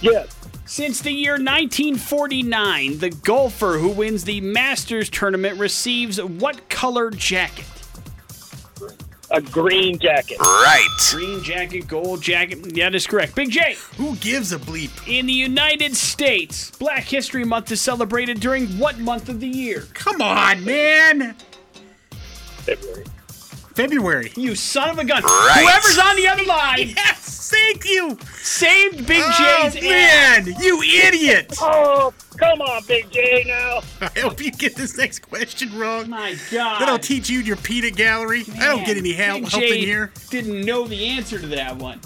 [0.00, 0.34] Yes.
[0.64, 7.66] Since the year 1949, the golfer who wins the Masters tournament receives what color jacket?
[9.32, 10.38] A green jacket.
[10.38, 10.86] Right.
[11.10, 12.58] Green jacket, gold jacket.
[12.74, 13.34] Yeah, that is correct.
[13.34, 13.76] Big J.
[13.96, 14.90] Who gives a bleep?
[15.08, 19.86] In the United States, Black History Month is celebrated during what month of the year?
[19.94, 21.34] Come on, man.
[22.58, 23.06] February.
[23.74, 24.32] February.
[24.36, 25.22] You son of a gun.
[25.22, 25.60] Right.
[25.62, 28.16] Whoever's on the other line Yes, thank you.
[28.42, 29.82] saved Big Oh, J's ass.
[29.82, 31.54] man, you idiot.
[31.60, 33.80] Oh, come on, Big J now.
[34.14, 36.08] I hope you get this next question wrong.
[36.10, 36.80] My God.
[36.80, 38.44] Then I'll teach you your peanut gallery.
[38.60, 40.12] I don't get any help, Big help J in here.
[40.30, 42.00] Didn't know the answer to that one.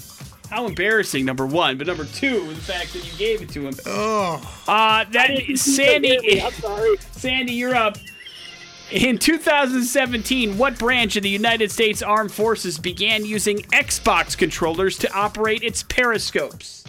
[0.50, 1.76] How embarrassing, number one.
[1.76, 3.74] But number two, the fact that you gave it to him.
[3.85, 4.35] Oh,
[4.68, 6.96] Uh, that Sandy, I'm sorry.
[7.11, 7.96] Sandy, you're up.
[8.92, 15.12] In 2017, what branch of the United States Armed Forces began using Xbox controllers to
[15.12, 16.85] operate its periscopes?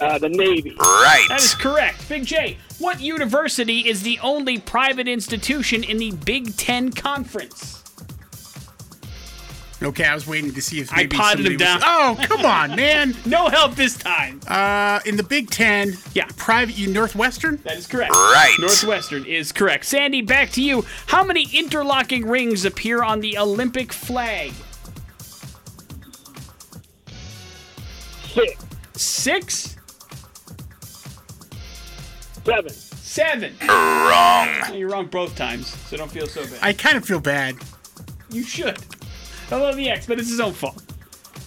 [0.00, 0.74] Uh, the Navy.
[0.78, 1.24] Right.
[1.28, 2.08] That is correct.
[2.08, 7.84] Big J, what university is the only private institution in the Big Ten Conference?
[9.82, 10.04] Okay.
[10.04, 11.80] I was waiting to see if I maybe potted somebody him down.
[11.80, 13.14] Was, oh, come on, man.
[13.26, 14.40] No help this time.
[14.46, 16.26] Uh, in the Big Ten, Yeah.
[16.36, 17.56] private, you Northwestern.
[17.64, 18.12] That is correct.
[18.12, 18.54] Right.
[18.58, 19.84] Northwestern is correct.
[19.84, 20.84] Sandy, back to you.
[21.06, 24.52] How many interlocking rings appear on the Olympic flag?
[28.32, 28.64] Six.
[28.94, 29.76] Six?
[32.44, 32.70] Seven.
[32.72, 33.54] Seven.
[33.66, 34.48] Wrong.
[34.74, 36.58] You're wrong both times, so don't feel so bad.
[36.62, 37.56] I kind of feel bad.
[38.30, 38.78] You should.
[39.48, 40.82] Hello, the X, but it's his own fault.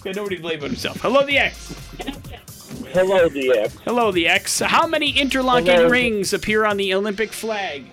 [0.02, 1.00] Got nobody to blame but himself.
[1.00, 1.74] Hello, the X.
[2.92, 3.70] Hello, DX.
[3.84, 4.58] Hello, the X.
[4.58, 5.88] How many interlocking Hello.
[5.88, 7.84] rings appear on the Olympic flag?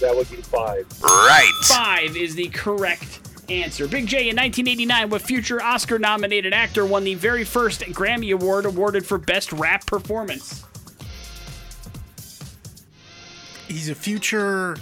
[0.00, 0.86] That would be five.
[1.02, 1.50] Right.
[1.64, 3.88] Five is the correct answer.
[3.88, 8.66] Big J in 1989, what future Oscar nominated actor won the very first Grammy Award
[8.66, 10.64] awarded for Best Rap Performance?
[13.66, 14.76] He's a future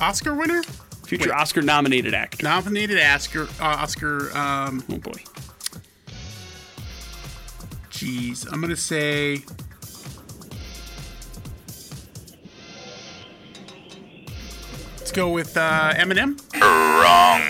[0.00, 0.62] Oscar winner,
[1.06, 1.38] Future Wait.
[1.38, 2.42] Oscar nominated actor.
[2.44, 3.44] nominated Oscar.
[3.60, 4.36] Uh, Oscar.
[4.36, 5.12] Um, Oh boy.
[7.90, 9.42] Jeez, I'm gonna say.
[14.98, 16.40] Let's go with uh, Eminem.
[16.60, 17.40] Wrong.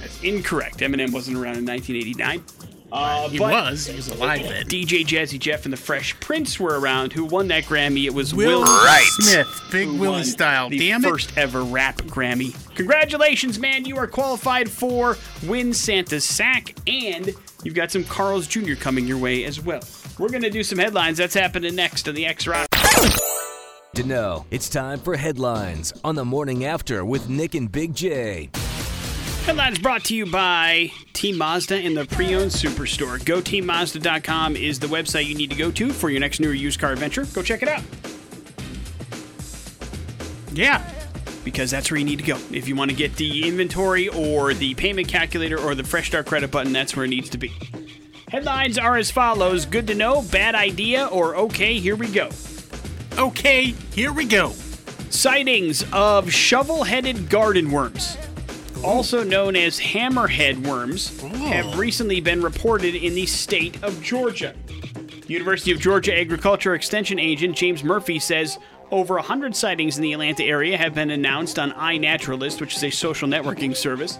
[0.00, 0.78] That's incorrect.
[0.78, 2.44] Eminem wasn't around in 1989.
[2.92, 3.86] Uh, He was.
[3.86, 4.66] He was alive then.
[4.66, 7.12] DJ Jazzy Jeff and the Fresh Prince were around.
[7.14, 8.04] Who won that Grammy?
[8.04, 9.06] It was Will, Will Right.
[9.12, 10.68] Smith, Big who Willie style.
[10.68, 11.08] The Damn it.
[11.08, 12.54] first ever rap Grammy.
[12.74, 13.84] Congratulations, man!
[13.86, 17.32] You are qualified for Win Santa's Sack, and
[17.64, 18.74] you've got some Carl's Jr.
[18.74, 19.80] coming your way as well.
[20.18, 21.16] We're gonna do some headlines.
[21.16, 22.68] That's happening next on the X Rock.
[23.94, 28.48] To know, it's time for headlines on the morning after with Nick and Big J.
[29.44, 33.18] Headlines brought to you by Team Mazda and the Pre-Owned Superstore.
[33.18, 36.78] GoTeamMazda.com is the website you need to go to for your next new or used
[36.80, 37.26] car adventure.
[37.34, 37.82] Go check it out
[40.52, 40.82] Yeah.
[41.44, 42.38] because that's where you need to go.
[42.52, 46.26] If you want to get the inventory or the payment calculator or the Fresh Start
[46.26, 47.52] credit button, that's where it needs to be.
[48.28, 52.30] Headlines are as follows Good to know, bad idea, or okay, here we go.
[53.18, 54.52] Okay, here we go.
[55.10, 58.16] Sightings of shovel headed garden worms,
[58.84, 61.76] also known as hammerhead worms, have oh.
[61.76, 64.54] recently been reported in the state of Georgia.
[65.26, 68.58] University of Georgia Agriculture Extension agent James Murphy says
[68.90, 72.90] over 100 sightings in the Atlanta area have been announced on iNaturalist, which is a
[72.90, 74.18] social networking service.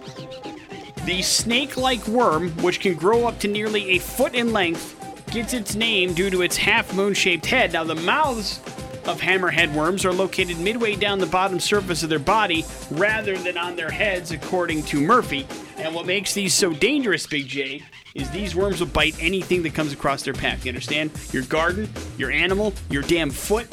[1.04, 4.98] The snake like worm, which can grow up to nearly a foot in length,
[5.30, 7.72] gets its name due to its half moon shaped head.
[7.72, 8.60] Now, the mouths
[9.06, 13.56] of hammerhead worms are located midway down the bottom surface of their body rather than
[13.58, 15.46] on their heads, according to Murphy.
[15.76, 17.82] And what makes these so dangerous, Big J,
[18.14, 20.64] is these worms will bite anything that comes across their path.
[20.64, 21.10] You understand?
[21.32, 21.88] Your garden,
[22.18, 23.66] your animal, your damn foot.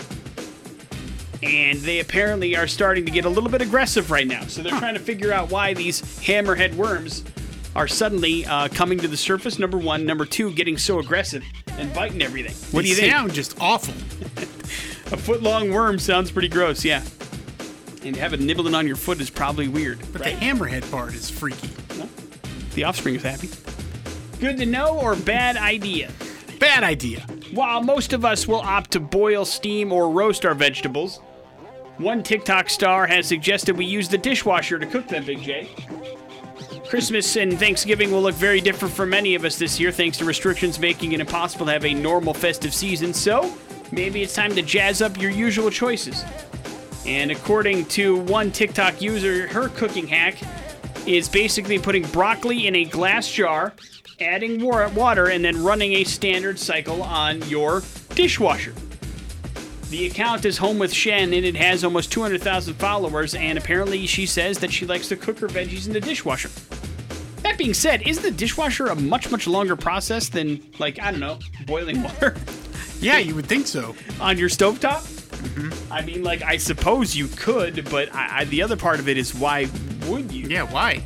[1.42, 4.42] And they apparently are starting to get a little bit aggressive right now.
[4.48, 7.24] So they're trying to figure out why these hammerhead worms
[7.76, 9.58] are suddenly uh, coming to the surface.
[9.60, 10.06] Number one.
[10.06, 11.44] Number two, getting so aggressive
[11.78, 12.54] and biting everything.
[12.74, 13.12] What do They you think?
[13.14, 13.94] sound just awful.
[15.12, 17.02] A foot long worm sounds pretty gross, yeah.
[18.04, 20.00] And to have it nibbling on your foot is probably weird.
[20.14, 20.40] But right?
[20.40, 21.70] the hammerhead part is freaky.
[22.76, 23.50] the offspring is happy.
[24.40, 26.12] Good to know or bad idea?
[26.60, 27.22] Bad idea.
[27.54, 31.18] While most of us will opt to boil, steam, or roast our vegetables,
[31.98, 35.70] one TikTok star has suggested we use the dishwasher to cook them, Big J.
[36.88, 40.26] Christmas and Thanksgiving will look very different for many of us this year thanks to
[40.26, 43.54] restrictions making it impossible to have a normal festive season, so
[43.92, 46.24] maybe it's time to jazz up your usual choices.
[47.06, 50.38] And according to one TikTok user, her cooking hack
[51.06, 53.74] is basically putting broccoli in a glass jar,
[54.20, 57.82] adding wa- water, and then running a standard cycle on your
[58.16, 58.74] dishwasher.
[59.90, 64.28] The account is Home with Shen and it has almost 200,000 followers, and apparently she
[64.28, 66.50] says that she likes to cook her veggies in the dishwasher.
[67.42, 71.20] That being said, is the dishwasher a much, much longer process than, like, I don't
[71.20, 72.36] know, boiling water
[73.02, 73.96] Yeah, you would think so.
[74.20, 75.16] on your stovetop?
[75.92, 79.18] I mean, like, I suppose you could, but I, I, the other part of it
[79.18, 79.68] is why
[80.08, 80.48] would you?
[80.48, 81.04] Yeah, why?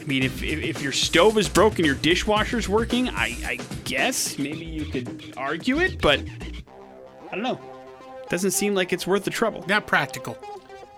[0.00, 4.38] I mean, if, if, if your stove is broken, your dishwasher's working, I, I guess
[4.38, 6.20] maybe you could argue it, but
[7.30, 7.60] I don't know.
[8.28, 9.64] Doesn't seem like it's worth the trouble.
[9.68, 10.36] Not practical.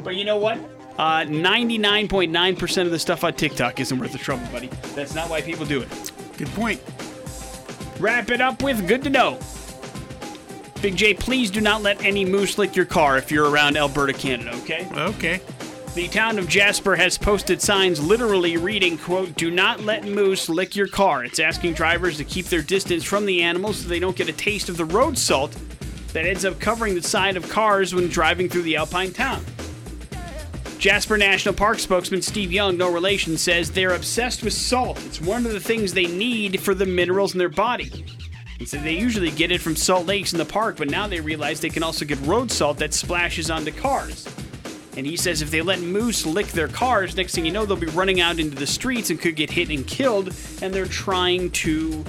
[0.03, 0.59] But you know what?
[0.98, 4.68] Uh, 99.9% of the stuff on TikTok isn't worth the trouble, buddy.
[4.94, 6.12] That's not why people do it.
[6.36, 6.80] Good point.
[8.03, 9.38] Wrap it up with good to know.
[10.82, 14.12] Big J, please do not let any moose lick your car if you're around Alberta,
[14.12, 14.88] Canada, okay?
[14.92, 15.40] Okay.
[15.94, 20.74] The town of Jasper has posted signs literally reading, quote, do not let moose lick
[20.74, 21.24] your car.
[21.24, 24.32] It's asking drivers to keep their distance from the animals so they don't get a
[24.32, 25.57] taste of the road salt
[26.12, 29.44] that ends up covering the side of cars when driving through the alpine town.
[30.83, 35.01] Jasper National Park spokesman Steve Young, no relation, says they're obsessed with salt.
[35.07, 38.05] It's one of the things they need for the minerals in their body.
[38.59, 41.20] He said they usually get it from salt lakes in the park, but now they
[41.20, 44.28] realize they can also get road salt that splashes onto cars.
[44.97, 47.76] And he says if they let moose lick their cars, next thing you know, they'll
[47.76, 50.35] be running out into the streets and could get hit and killed.
[50.62, 52.05] And they're trying to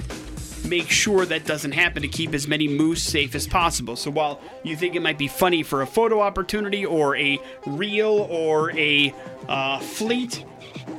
[0.64, 3.96] make sure that doesn't happen to keep as many moose safe as possible.
[3.96, 8.26] So while you think it might be funny for a photo opportunity or a reel
[8.30, 9.14] or a
[9.48, 10.44] uh, fleet,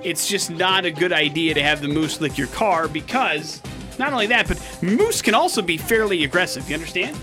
[0.04, 3.62] it's just not a good idea to have the moose lick your car because
[3.98, 6.68] not only that, but moose can also be fairly aggressive.
[6.70, 7.18] You understand?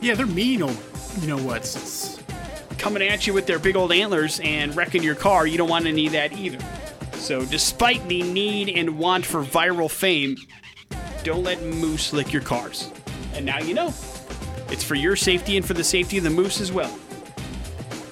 [0.00, 0.62] Yeah, they're mean.
[0.62, 0.76] Old,
[1.20, 1.58] you know what?
[1.58, 2.14] It's,
[2.78, 5.86] coming at you with their big old antlers and wrecking your car, you don't want
[5.86, 6.58] any of that either.
[7.14, 10.36] So, despite the need and want for viral fame,
[11.24, 12.92] don't let moose lick your cars.
[13.32, 13.92] And now you know.
[14.68, 16.96] It's for your safety and for the safety of the moose as well.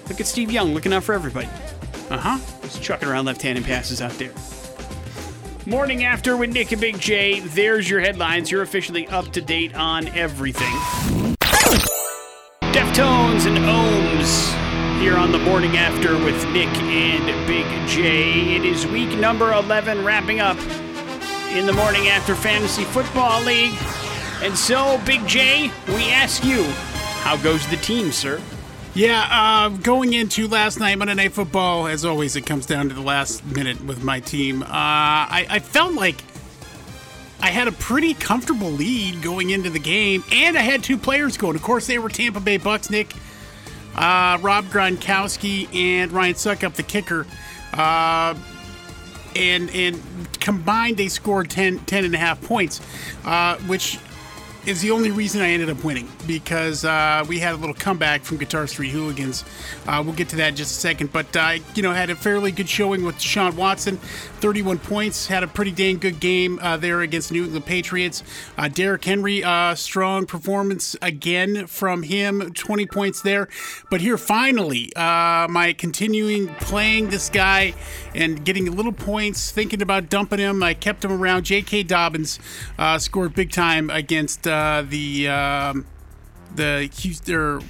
[0.09, 1.49] Look at Steve Young looking out for everybody.
[2.11, 2.39] uh huh.
[2.63, 4.33] He's chucking around left-handed passes out there.
[5.67, 7.41] Morning after with Nick and Big J.
[7.41, 8.51] There's your headlines.
[8.51, 10.73] You're officially up to date on everything.
[12.73, 18.57] Deftones and Ohms here on the morning after with Nick and Big J.
[18.57, 20.57] It is week number 11 wrapping up
[21.53, 23.75] in the morning after Fantasy Football League.
[24.41, 26.63] And so, Big J, we ask you,
[27.23, 28.41] how goes the team, sir?
[28.95, 32.95] Yeah, uh, going into last night, Monday Night Football, as always, it comes down to
[32.95, 34.63] the last minute with my team.
[34.63, 36.23] Uh, I, I felt like
[37.41, 41.37] I had a pretty comfortable lead going into the game, and I had two players
[41.37, 41.57] going.
[41.57, 43.15] Of course, they were Tampa Bay Bucks, Nick,
[43.95, 47.27] uh, Rob Gronkowski, and Ryan Succop, the kicker.
[47.75, 48.35] Uh,
[49.37, 50.03] and and
[50.43, 52.81] combined, they scored 10, 10 and a half points,
[53.25, 53.99] uh, which
[54.65, 58.23] is the only reason I ended up winning because uh, we had a little comeback
[58.23, 59.45] from Guitar Street Hooligans.
[59.87, 62.11] Uh, we'll get to that in just a second, but I, uh, you know, had
[62.11, 65.27] a fairly good showing with Sean Watson, 31 points.
[65.27, 68.23] Had a pretty dang good game uh, there against the New England Patriots.
[68.57, 73.49] Uh, Derrick Henry, uh, strong performance again from him, 20 points there.
[73.91, 77.75] But here, finally, my continuing playing this guy
[78.15, 80.63] and getting a little points, thinking about dumping him.
[80.63, 81.45] I kept him around.
[81.45, 81.83] J.K.
[81.85, 82.39] Dobbins
[82.99, 85.87] scored big time against uh, the um,
[86.55, 87.61] the Houston.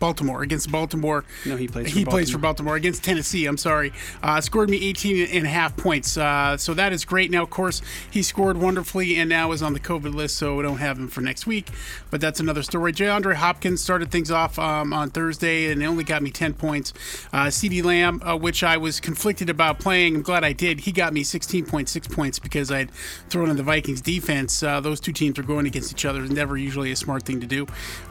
[0.00, 1.24] Baltimore against Baltimore.
[1.46, 1.88] No, he plays.
[1.88, 2.18] For he Baltimore.
[2.18, 3.46] plays for Baltimore against Tennessee.
[3.46, 3.92] I'm sorry.
[4.22, 6.16] Uh, scored me 18 and a half points.
[6.16, 7.30] Uh, so that is great.
[7.30, 10.62] Now, of course, he scored wonderfully and now is on the COVID list, so we
[10.62, 11.68] don't have him for next week.
[12.10, 12.92] But that's another story.
[12.92, 16.92] DeAndre Hopkins started things off um, on Thursday and it only got me 10 points.
[17.32, 20.80] Uh, CeeDee Lamb, uh, which I was conflicted about playing, I'm glad I did.
[20.80, 22.90] He got me 16.6 points because I'd
[23.28, 24.62] thrown in the Vikings defense.
[24.62, 26.22] Uh, those two teams are going against each other.
[26.22, 27.66] Never usually a smart thing to do,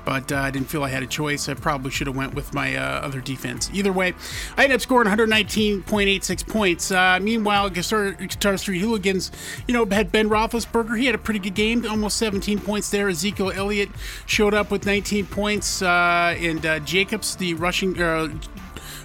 [0.06, 1.50] but uh, I didn't feel I had a choice.
[1.50, 3.70] I probably probably should have went with my uh, other defense.
[3.74, 4.14] Either way,
[4.58, 6.92] I ended up scoring 119.86 points.
[6.92, 9.32] Uh, meanwhile, Guitar, Guitar Street Hooligans,
[9.66, 11.00] you know, had Ben Roethlisberger.
[11.00, 13.08] He had a pretty good game, almost 17 points there.
[13.08, 13.88] Ezekiel Elliott
[14.26, 18.28] showed up with 19 points, uh, and uh, Jacobs, the rushing uh,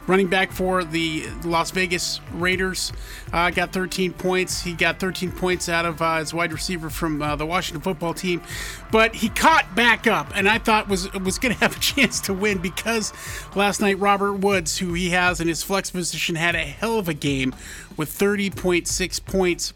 [0.06, 2.92] running back for the Las Vegas Raiders,
[3.32, 4.62] uh, got 13 points.
[4.62, 8.14] He got 13 points out of uh, his wide receiver from uh, the Washington football
[8.14, 8.42] team,
[8.90, 12.20] but he caught back up, and I thought was was going to have a chance
[12.22, 13.12] to win because
[13.54, 17.08] last night Robert Woods, who he has in his flex position, had a hell of
[17.08, 17.54] a game
[17.96, 19.72] with 30.6 points.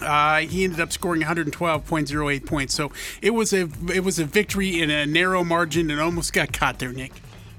[0.00, 2.74] Uh, he ended up scoring 112.08 points.
[2.74, 6.52] So it was a it was a victory in a narrow margin and almost got
[6.52, 7.12] caught there, Nick.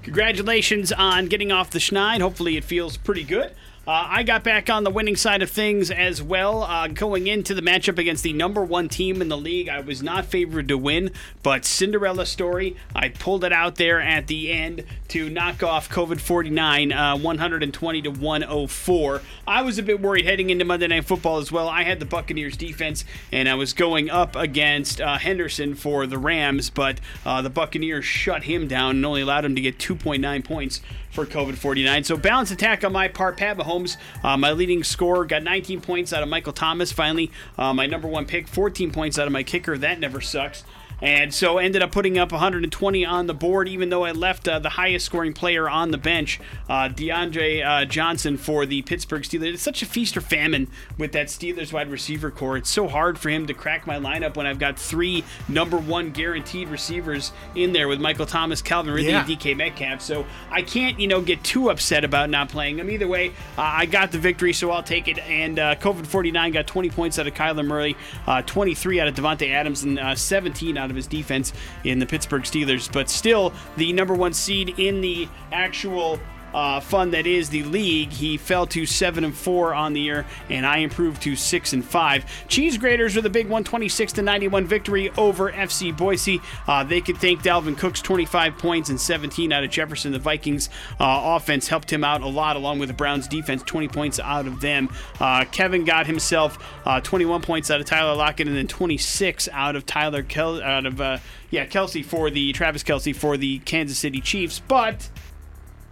[0.07, 2.21] Congratulations on getting off the schneid.
[2.21, 3.51] Hopefully, it feels pretty good.
[3.87, 6.63] Uh, I got back on the winning side of things as well.
[6.63, 10.03] Uh, going into the matchup against the number one team in the league, I was
[10.03, 11.11] not favored to win,
[11.41, 16.19] but Cinderella story, I pulled it out there at the end to knock off COVID
[16.19, 19.21] 49, uh, 120 to 104.
[19.47, 21.69] I was a bit worried heading into Monday Night Football as well.
[21.69, 26.17] I had the Buccaneers defense, and I was going up against uh, Henderson for the
[26.17, 30.43] Rams, but uh, the Buccaneers shut him down and only allowed him to get 2.9
[30.43, 30.81] points
[31.11, 32.03] for COVID 49.
[32.03, 33.37] So, balanced attack on my part.
[33.37, 36.91] Pat Mahomes, uh, my leading scorer, got 19 points out of Michael Thomas.
[36.91, 39.77] Finally, uh, my number one pick, 14 points out of my kicker.
[39.77, 40.63] That never sucks.
[41.01, 44.57] And so ended up putting up 120 on the board, even though I left uh,
[44.57, 49.53] the highest scoring player on the bench, uh, DeAndre uh, Johnson for the Pittsburgh Steelers.
[49.53, 50.67] It's such a feast or famine
[50.97, 52.57] with that Steelers wide receiver core.
[52.57, 56.09] It's so hard for him to crack my lineup when I've got three number one
[56.09, 59.19] guaranteed receivers in there with Michael Thomas, Calvin Ridley, Yeah.
[59.19, 60.01] and DK Metcalf.
[60.01, 62.89] So I can't, you know, get too upset about not playing them.
[62.89, 65.19] Either way, uh, I got the victory, so I'll take it.
[65.19, 67.95] And uh, COVID 49 got 20 points out of Kyler Murray,
[68.25, 72.05] uh, 23 out of Davante Adams, and uh, 17 out of his defense in the
[72.05, 72.91] Pittsburgh Steelers.
[72.91, 76.19] But still, the number one seed in the actual
[76.53, 78.11] uh, fund that is the league.
[78.11, 81.83] He fell to seven and four on the year, and I improved to six and
[81.83, 82.25] five.
[82.47, 86.41] Cheese Graders with a big 126 to 91 victory over FC Boise.
[86.67, 90.11] Uh, they could thank Dalvin Cook's 25 points and 17 out of Jefferson.
[90.11, 90.69] The Vikings
[90.99, 94.47] uh, offense helped him out a lot, along with the Browns defense, 20 points out
[94.47, 94.89] of them.
[95.19, 99.75] Uh, Kevin got himself uh, 21 points out of Tyler Lockett, and then 26 out
[99.75, 101.17] of Tyler Kel- out of uh,
[101.49, 105.09] yeah Kelce for the Travis Kelce for the Kansas City Chiefs, but.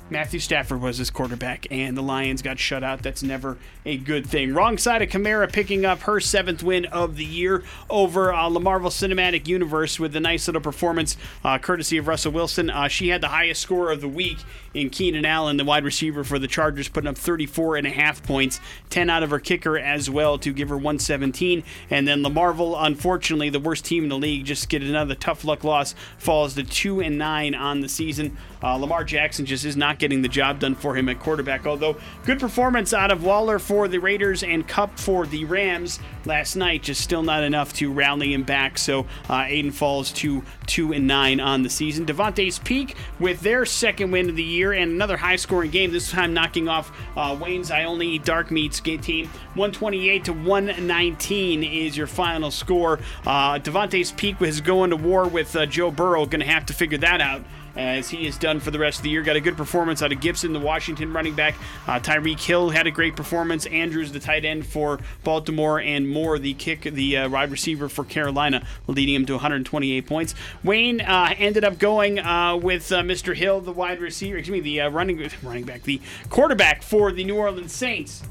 [0.07, 3.01] Matthew Stafford was his quarterback, and the Lions got shut out.
[3.01, 4.53] That's never a good thing.
[4.53, 8.59] Wrong side of Kamara picking up her seventh win of the year over uh, the
[8.59, 12.69] Marvel Cinematic Universe with a nice little performance, uh, courtesy of Russell Wilson.
[12.69, 14.37] Uh, she had the highest score of the week
[14.75, 18.21] in Keenan Allen, the wide receiver for the Chargers, putting up 34 and a half
[18.21, 18.59] points,
[18.91, 21.63] 10 out of her kicker as well to give her 117.
[21.89, 25.43] And then the Marvel, unfortunately, the worst team in the league, just get another tough
[25.43, 28.37] luck loss, falls to two and nine on the season.
[28.61, 31.65] Uh, Lamar Jackson just is not getting the job done for him at quarterback.
[31.65, 36.55] Although good performance out of Waller for the Raiders and Kupp for the Rams last
[36.55, 38.77] night, just still not enough to rally him back.
[38.77, 42.05] So uh, Aiden falls to two and nine on the season.
[42.05, 45.91] Devontae's peak with their second win of the year and another high-scoring game.
[45.91, 49.27] This time knocking off uh, Wayne's I Only Eat Dark Meats team.
[49.55, 52.99] 128 to 119 is your final score.
[53.25, 56.25] Uh, Devontae's peak was going to war with uh, Joe Burrow.
[56.25, 57.41] Going to have to figure that out
[57.75, 59.21] as he is done for the rest of the year.
[59.21, 61.55] Got a good performance out of Gibson, the Washington running back.
[61.87, 63.65] Uh, Tyreek Hill had a great performance.
[63.65, 68.03] Andrews, the tight end for Baltimore, and Moore, the kick, the uh, wide receiver for
[68.03, 70.35] Carolina, leading him to 128 points.
[70.63, 73.35] Wayne uh, ended up going uh, with uh, Mr.
[73.35, 77.23] Hill, the wide receiver, excuse me, the uh, running running back, the quarterback for the
[77.23, 78.23] New Orleans Saints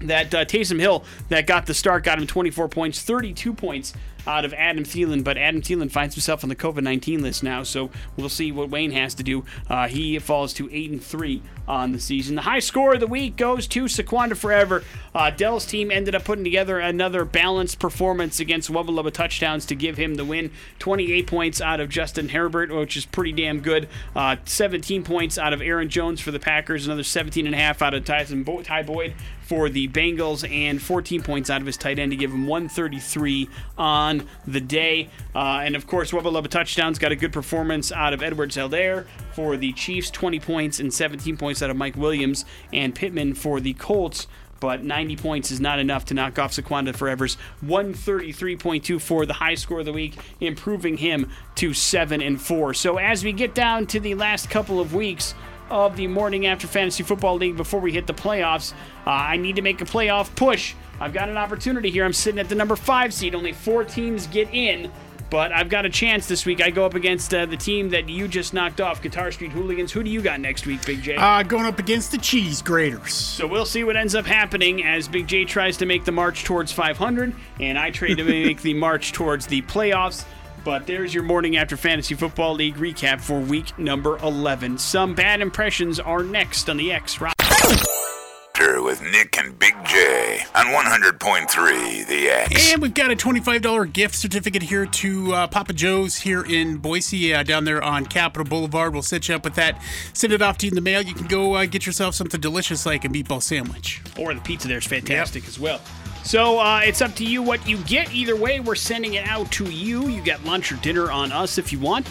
[0.00, 3.92] that uh, Taysom Hill that got the start got him 24 points, 32 points
[4.26, 7.62] out of Adam Thielen, but Adam Thielen finds himself on the COVID 19 list now,
[7.62, 9.44] so we'll see what Wayne has to do.
[9.68, 12.34] Uh, he falls to 8 and 3 on the season.
[12.34, 14.82] The high score of the week goes to Saquonda Forever.
[15.14, 19.74] Uh, Dell's team ended up putting together another balanced performance against Wubba Lubba touchdowns to
[19.76, 20.50] give him the win.
[20.80, 23.88] 28 points out of Justin Herbert, which is pretty damn good.
[24.16, 27.82] Uh, 17 points out of Aaron Jones for the Packers, another 17 and a half
[27.82, 31.76] out of Tyson Bo- Ty Boyd for the Bengals, and 14 points out of his
[31.76, 34.09] tight end to give him 133 on
[34.46, 35.08] the day.
[35.34, 39.56] Uh, and of course, Wubba Lubba touchdowns got a good performance out of Edwards-Helaire for
[39.56, 43.74] the Chiefs, 20 points and 17 points out of Mike Williams and Pittman for the
[43.74, 44.26] Colts.
[44.60, 49.80] But 90 points is not enough to knock off Saquonda Forever's 133.24, the high score
[49.80, 52.74] of the week, improving him to 7 and 4.
[52.74, 55.34] So as we get down to the last couple of weeks,
[55.70, 58.72] of the Morning After Fantasy Football League before we hit the playoffs.
[59.06, 60.74] Uh, I need to make a playoff push.
[61.00, 62.04] I've got an opportunity here.
[62.04, 63.34] I'm sitting at the number five seed.
[63.34, 64.90] Only four teams get in.
[65.30, 66.60] But I've got a chance this week.
[66.60, 69.92] I go up against uh, the team that you just knocked off, Guitar Street Hooligans.
[69.92, 71.14] Who do you got next week, Big J?
[71.14, 73.14] Uh, going up against the cheese graters.
[73.14, 76.42] So we'll see what ends up happening as Big J tries to make the march
[76.42, 80.24] towards 500, and I try to make the march towards the playoffs.
[80.64, 84.78] But there's your morning after Fantasy Football League recap for week number 11.
[84.78, 87.34] Some bad impressions are next on the X Rock.
[87.40, 92.72] After with Nick and Big J on 100.3 The X.
[92.72, 97.32] And we've got a $25 gift certificate here to uh, Papa Joe's here in Boise,
[97.32, 98.92] uh, down there on Capitol Boulevard.
[98.92, 99.80] We'll set you up with that.
[100.12, 101.00] Send it off to you in the mail.
[101.00, 104.02] You can go uh, get yourself something delicious like a meatball sandwich.
[104.18, 105.80] Or the pizza there's fantastic as well.
[106.24, 108.14] So uh, it's up to you what you get.
[108.14, 110.08] Either way, we're sending it out to you.
[110.08, 112.06] You get lunch or dinner on us if you want.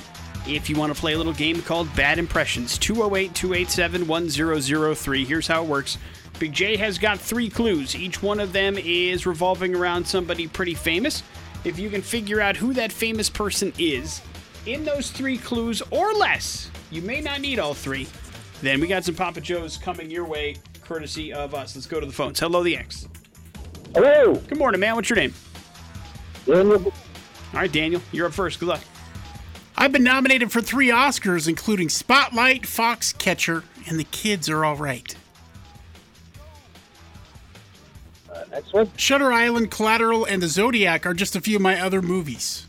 [0.48, 5.26] If you want to play a little game called Bad Impressions, 208 287 1003.
[5.26, 5.98] Here's how it works
[6.40, 7.96] Big J has got three clues.
[7.96, 11.22] Each one of them is revolving around somebody pretty famous.
[11.66, 14.22] If you can figure out who that famous person is
[14.66, 18.08] in those three clues or less, you may not need all three.
[18.62, 21.76] Then we got some Papa Joe's coming your way, courtesy of us.
[21.76, 22.40] Let's go to the phones.
[22.40, 23.08] Hello, the X.
[23.94, 24.96] Hello, Good morning, man.
[24.96, 25.34] What's your name?
[26.46, 26.86] Daniel.
[26.86, 28.60] All right, Daniel, you're up first.
[28.60, 28.82] Good luck.
[29.76, 35.16] I've been nominated for three Oscars, including Spotlight, Foxcatcher, and The Kids Are All Right.
[38.32, 38.92] Uh, next one.
[38.96, 42.68] Shutter Island, Collateral, and The Zodiac are just a few of my other movies.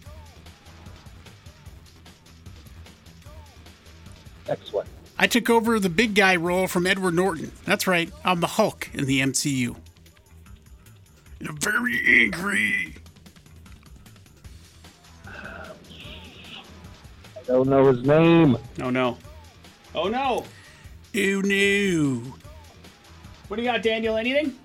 [4.48, 4.86] Next one.
[5.18, 7.52] I took over the big guy role from Edward Norton.
[7.66, 9.76] That's right, I'm the Hulk in the MCU.
[11.40, 12.94] And I'm very angry.
[15.26, 15.70] I
[17.46, 18.56] don't know his name.
[18.80, 19.18] Oh, no.
[19.94, 20.44] Oh, no.
[21.12, 22.20] Oh no.
[23.48, 24.16] What do you got, Daniel?
[24.16, 24.56] Anything?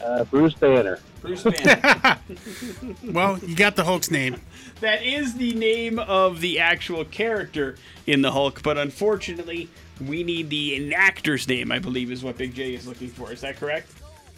[0.00, 1.00] Uh, Bruce Banner.
[1.20, 2.18] Bruce Banner.
[3.04, 4.40] Well, you got the Hulk's name.
[4.80, 7.76] that is the name of the actual character
[8.06, 9.68] in the Hulk, but unfortunately,
[10.06, 13.32] we need the actor's name, I believe, is what Big J is looking for.
[13.32, 13.90] Is that correct?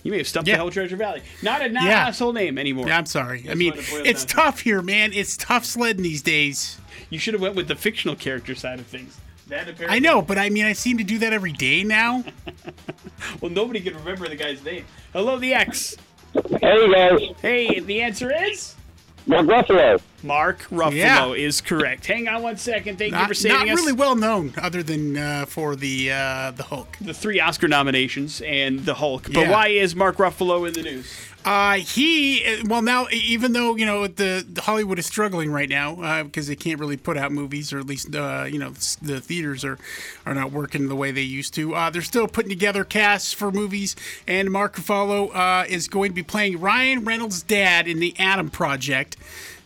[0.05, 0.57] You may have stumped Yeah.
[0.57, 1.23] the whole Treasure Valley.
[1.43, 2.07] Not a not Yeah.
[2.09, 2.87] asshole name anymore.
[2.87, 3.47] Yeah, I'm sorry.
[3.51, 5.13] I mean, what it boils it's down tough here, man.
[5.13, 6.77] It's tough sledding these days.
[7.11, 9.17] You should have went with the fictional character side of things.
[9.49, 12.23] That apparently, I know, but I mean, I seem to do that every day now.
[13.41, 14.85] Well, nobody can remember the guy's name.
[15.13, 15.97] Hello, the X.
[16.61, 18.75] Hey guys, Hey, the answer is
[19.27, 20.01] Mark Ruffalo.
[20.25, 21.33] Mark Ruffalo Yeah.
[21.33, 22.07] is correct.
[22.07, 22.99] Hang on one second.
[22.99, 23.77] Thank you for saving not us.
[23.79, 26.97] really well known, other than uh, for the uh, the Hulk.
[27.01, 29.25] the three Oscar nominations and the Hulk.
[29.25, 29.51] But Yeah.
[29.51, 31.13] why is Mark Ruffalo in the news?
[31.45, 36.01] Uh, he well now even though you know the, the Hollywood is struggling right now
[36.01, 38.71] uh, because they can't really put out movies or at least uh, you know
[39.03, 39.79] the theaters are
[40.25, 41.75] are not working the way they used to.
[41.75, 43.95] Uh, they're still putting together casts for movies,
[44.27, 48.49] and Mark Ruffalo uh, is going to be playing Ryan Reynolds' dad in the Adam
[48.49, 49.19] Project.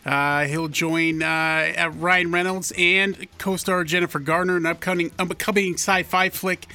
[0.09, 6.29] Uh, he'll join uh, Ryan Reynolds and co-star Jennifer Garner in an upcoming upcoming sci-fi
[6.29, 6.65] flick.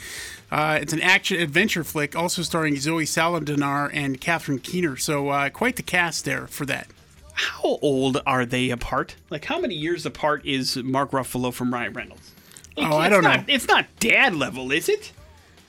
[0.53, 4.97] Uh, it's an action adventure flick, also starring Zoe Saldana and Catherine Keener.
[4.97, 6.87] So uh, quite the cast there for that.
[7.33, 9.17] How old are they apart?
[9.31, 12.31] Like, how many years apart is Mark Ruffalo from Ryan Reynolds?
[12.77, 13.55] It- Oh, I don't not- know.
[13.55, 15.13] It's not dad level, is it?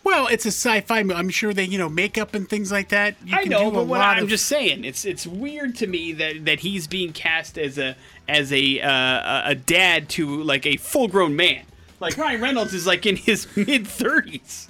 [0.06, 1.03] Well, it's a sci-fi.
[1.03, 1.16] movie.
[1.20, 3.16] I'm sure they, you know, makeup and things like that.
[3.26, 5.26] You I can know, do a but what lot I'm of- just saying, it's it's
[5.28, 7.97] weird to me that, that he's being cast as a
[8.30, 11.64] as a uh, a dad to like a full grown man.
[11.99, 14.68] Like Ryan Reynolds is like in his mid 30s.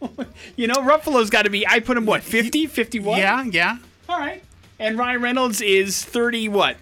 [0.56, 1.66] you know, Ruffalo's got to be.
[1.66, 3.18] I put him what 50, 51.
[3.18, 3.76] Yeah, yeah.
[4.08, 4.42] All right.
[4.78, 6.48] And Ryan Reynolds is 30.
[6.48, 6.78] What?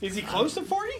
[0.00, 0.92] Is he close to 40?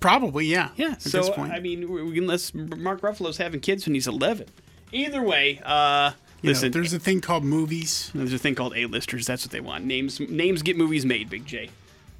[0.00, 0.70] Probably, yeah.
[0.76, 0.92] Yeah.
[0.92, 1.52] At so this point.
[1.52, 1.82] I mean,
[2.16, 4.46] unless Mark Ruffalo's having kids when he's 11.
[4.94, 6.70] Either way, uh, You know, listen.
[6.72, 8.10] there's a thing called movies.
[8.14, 9.26] There's a thing called A-listers.
[9.26, 9.84] That's what they want.
[9.84, 11.70] Names names get movies made, Big J.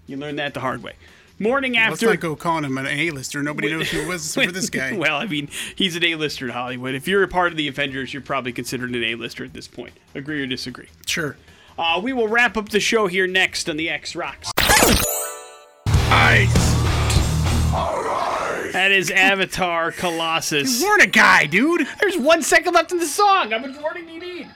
[0.07, 0.93] You learned that the hard way.
[1.39, 1.91] Morning after.
[1.91, 2.15] Let's after.
[2.15, 3.43] not go calling him an A-lister.
[3.43, 4.93] Nobody knows who it was for this guy.
[4.97, 6.95] well, I mean, he's an A-lister in Hollywood.
[6.95, 9.95] If you're a part of the Avengers, you're probably considered an A-lister at this point.
[10.15, 10.89] Agree or disagree?
[11.07, 11.37] Sure.
[11.79, 14.51] Uh, we will wrap up the show here next on the X Rocks.
[15.87, 16.64] Ice.
[18.75, 20.83] That is Avatar Colossus.
[20.83, 21.87] Warn a guy, dude.
[22.01, 23.53] There's one second left in the song.
[23.53, 24.49] How much warning do you need?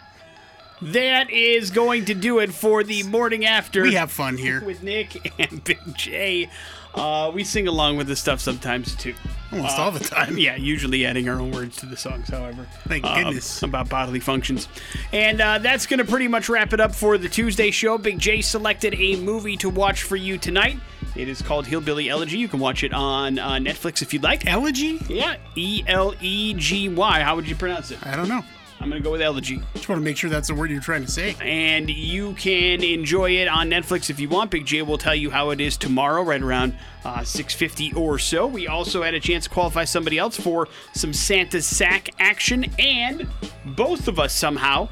[0.83, 3.83] That is going to do it for the morning after.
[3.83, 4.61] We have fun here.
[4.65, 6.51] with Nick and Big J.
[6.97, 9.15] Uh, we sing along with this stuff sometimes too.
[9.53, 10.37] Almost all the time.
[10.39, 12.67] Yeah, usually adding our own words to the songs, however.
[12.89, 13.63] Thank uh, goodness.
[13.63, 14.67] About bodily functions.
[15.13, 17.99] And uh, that's going to pretty much wrap it up for the Tuesday show.
[17.99, 20.77] Big J selected a movie to watch for you tonight.
[21.17, 22.39] It is called Hillbilly Elegy.
[22.39, 24.47] You can watch it on uh, Netflix if you'd like.
[24.47, 24.99] Elegy?
[25.09, 27.21] Yeah, E L E G Y.
[27.21, 28.05] How would you pronounce it?
[28.07, 28.43] I don't know.
[28.81, 29.61] I'm going to go with elegy.
[29.75, 31.35] Just want to make sure that's the word you're trying to say.
[31.41, 34.53] and you can enjoy it on Netflix if you want.
[34.53, 38.47] Big J will tell you how it is tomorrow, right around uh, 6:50 or so.
[38.47, 43.27] We also had a chance to qualify somebody else for some Santa sack action, and
[43.65, 44.89] both of us somehow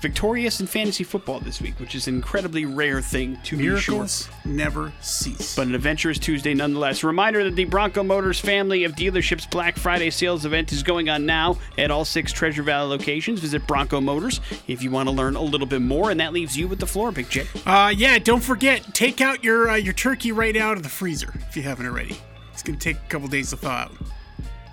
[0.00, 3.94] victorious in fantasy football this week, which is an incredibly rare thing to be sure.
[3.94, 5.56] Miracles never cease.
[5.56, 7.02] But an adventurous Tuesday nonetheless.
[7.02, 11.26] Reminder that the Bronco Motors family of dealerships Black Friday sales event is going on
[11.26, 13.40] now at all six Treasure Valley locations.
[13.40, 16.56] Visit Bronco Motors if you want to learn a little bit more, and that leaves
[16.56, 17.46] you with the floor, Big J.
[17.64, 21.32] Uh, yeah, don't forget, take out your uh, your turkey right out of the freezer
[21.48, 22.16] if you haven't already.
[22.52, 23.92] It's gonna take a couple days to thaw out.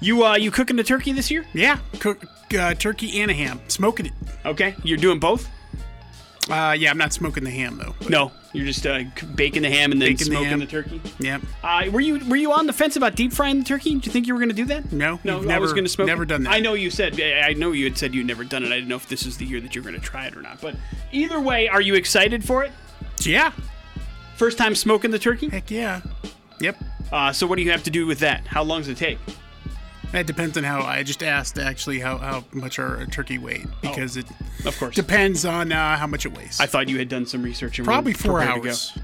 [0.04, 1.46] You uh, you cooking the turkey this year?
[1.54, 2.22] Yeah, cook
[2.58, 4.14] uh, turkey and a ham, smoking it.
[4.46, 5.48] Okay, you're doing both.
[6.50, 7.96] Uh, yeah, I'm not smoking the ham though.
[8.00, 10.60] but- No, you're just uh, c- baking the ham and then Baking the smoking ham.
[10.60, 11.02] the, turkey.
[11.20, 11.40] Yeah.
[11.64, 13.92] Uh, were you were you on the fence about deep frying the turkey?
[13.94, 14.92] Did you think you were going to do that?
[14.92, 15.40] No, no.
[15.40, 16.08] we've I was never- going to smoke.
[16.08, 16.26] never it.
[16.26, 16.52] done that.
[16.54, 17.18] I know you said.
[17.22, 18.68] I I know you had said you'd never done it.
[18.74, 20.42] I didn't know if this is the year that you're going to try it or
[20.42, 20.60] not.
[20.60, 20.76] But
[21.14, 22.74] either way, are you excited for it?
[23.22, 23.54] Yeah.
[24.36, 25.48] First time smoking the turkey.
[25.48, 26.02] Heck yeah.
[26.60, 26.84] Yep.
[27.10, 28.46] Uh, so what do you have to do with that?
[28.48, 29.18] How long does it take?
[30.14, 34.16] That depends on how I just asked actually how, how much our turkey weighed because
[34.16, 34.28] it
[34.64, 34.94] Of course.
[34.96, 36.60] depends on uh, how much it weighs.
[36.60, 38.70] I thought you had done some research and Probably four prepared to go.
[38.70, 38.98] hours.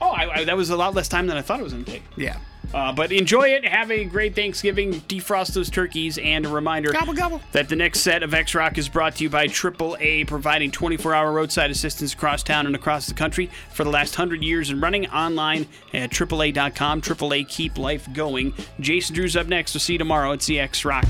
[0.00, 1.84] Oh, I, I, that was a lot less time than I thought it was going
[1.84, 2.02] to take.
[2.16, 2.38] Yeah.
[2.74, 3.64] Uh, but enjoy it.
[3.64, 4.92] Have a great Thanksgiving.
[4.92, 6.18] Defrost those turkeys.
[6.18, 7.40] And a reminder Gobble, gobble.
[7.52, 11.14] that the next set of X Rock is brought to you by AAA, providing 24
[11.14, 14.82] hour roadside assistance across town and across the country for the last 100 years and
[14.82, 17.00] running online at AAA.com.
[17.00, 18.52] AAA Keep Life Going.
[18.80, 19.72] Jason Drew's up next.
[19.72, 21.06] We'll see you tomorrow at CX Rocks.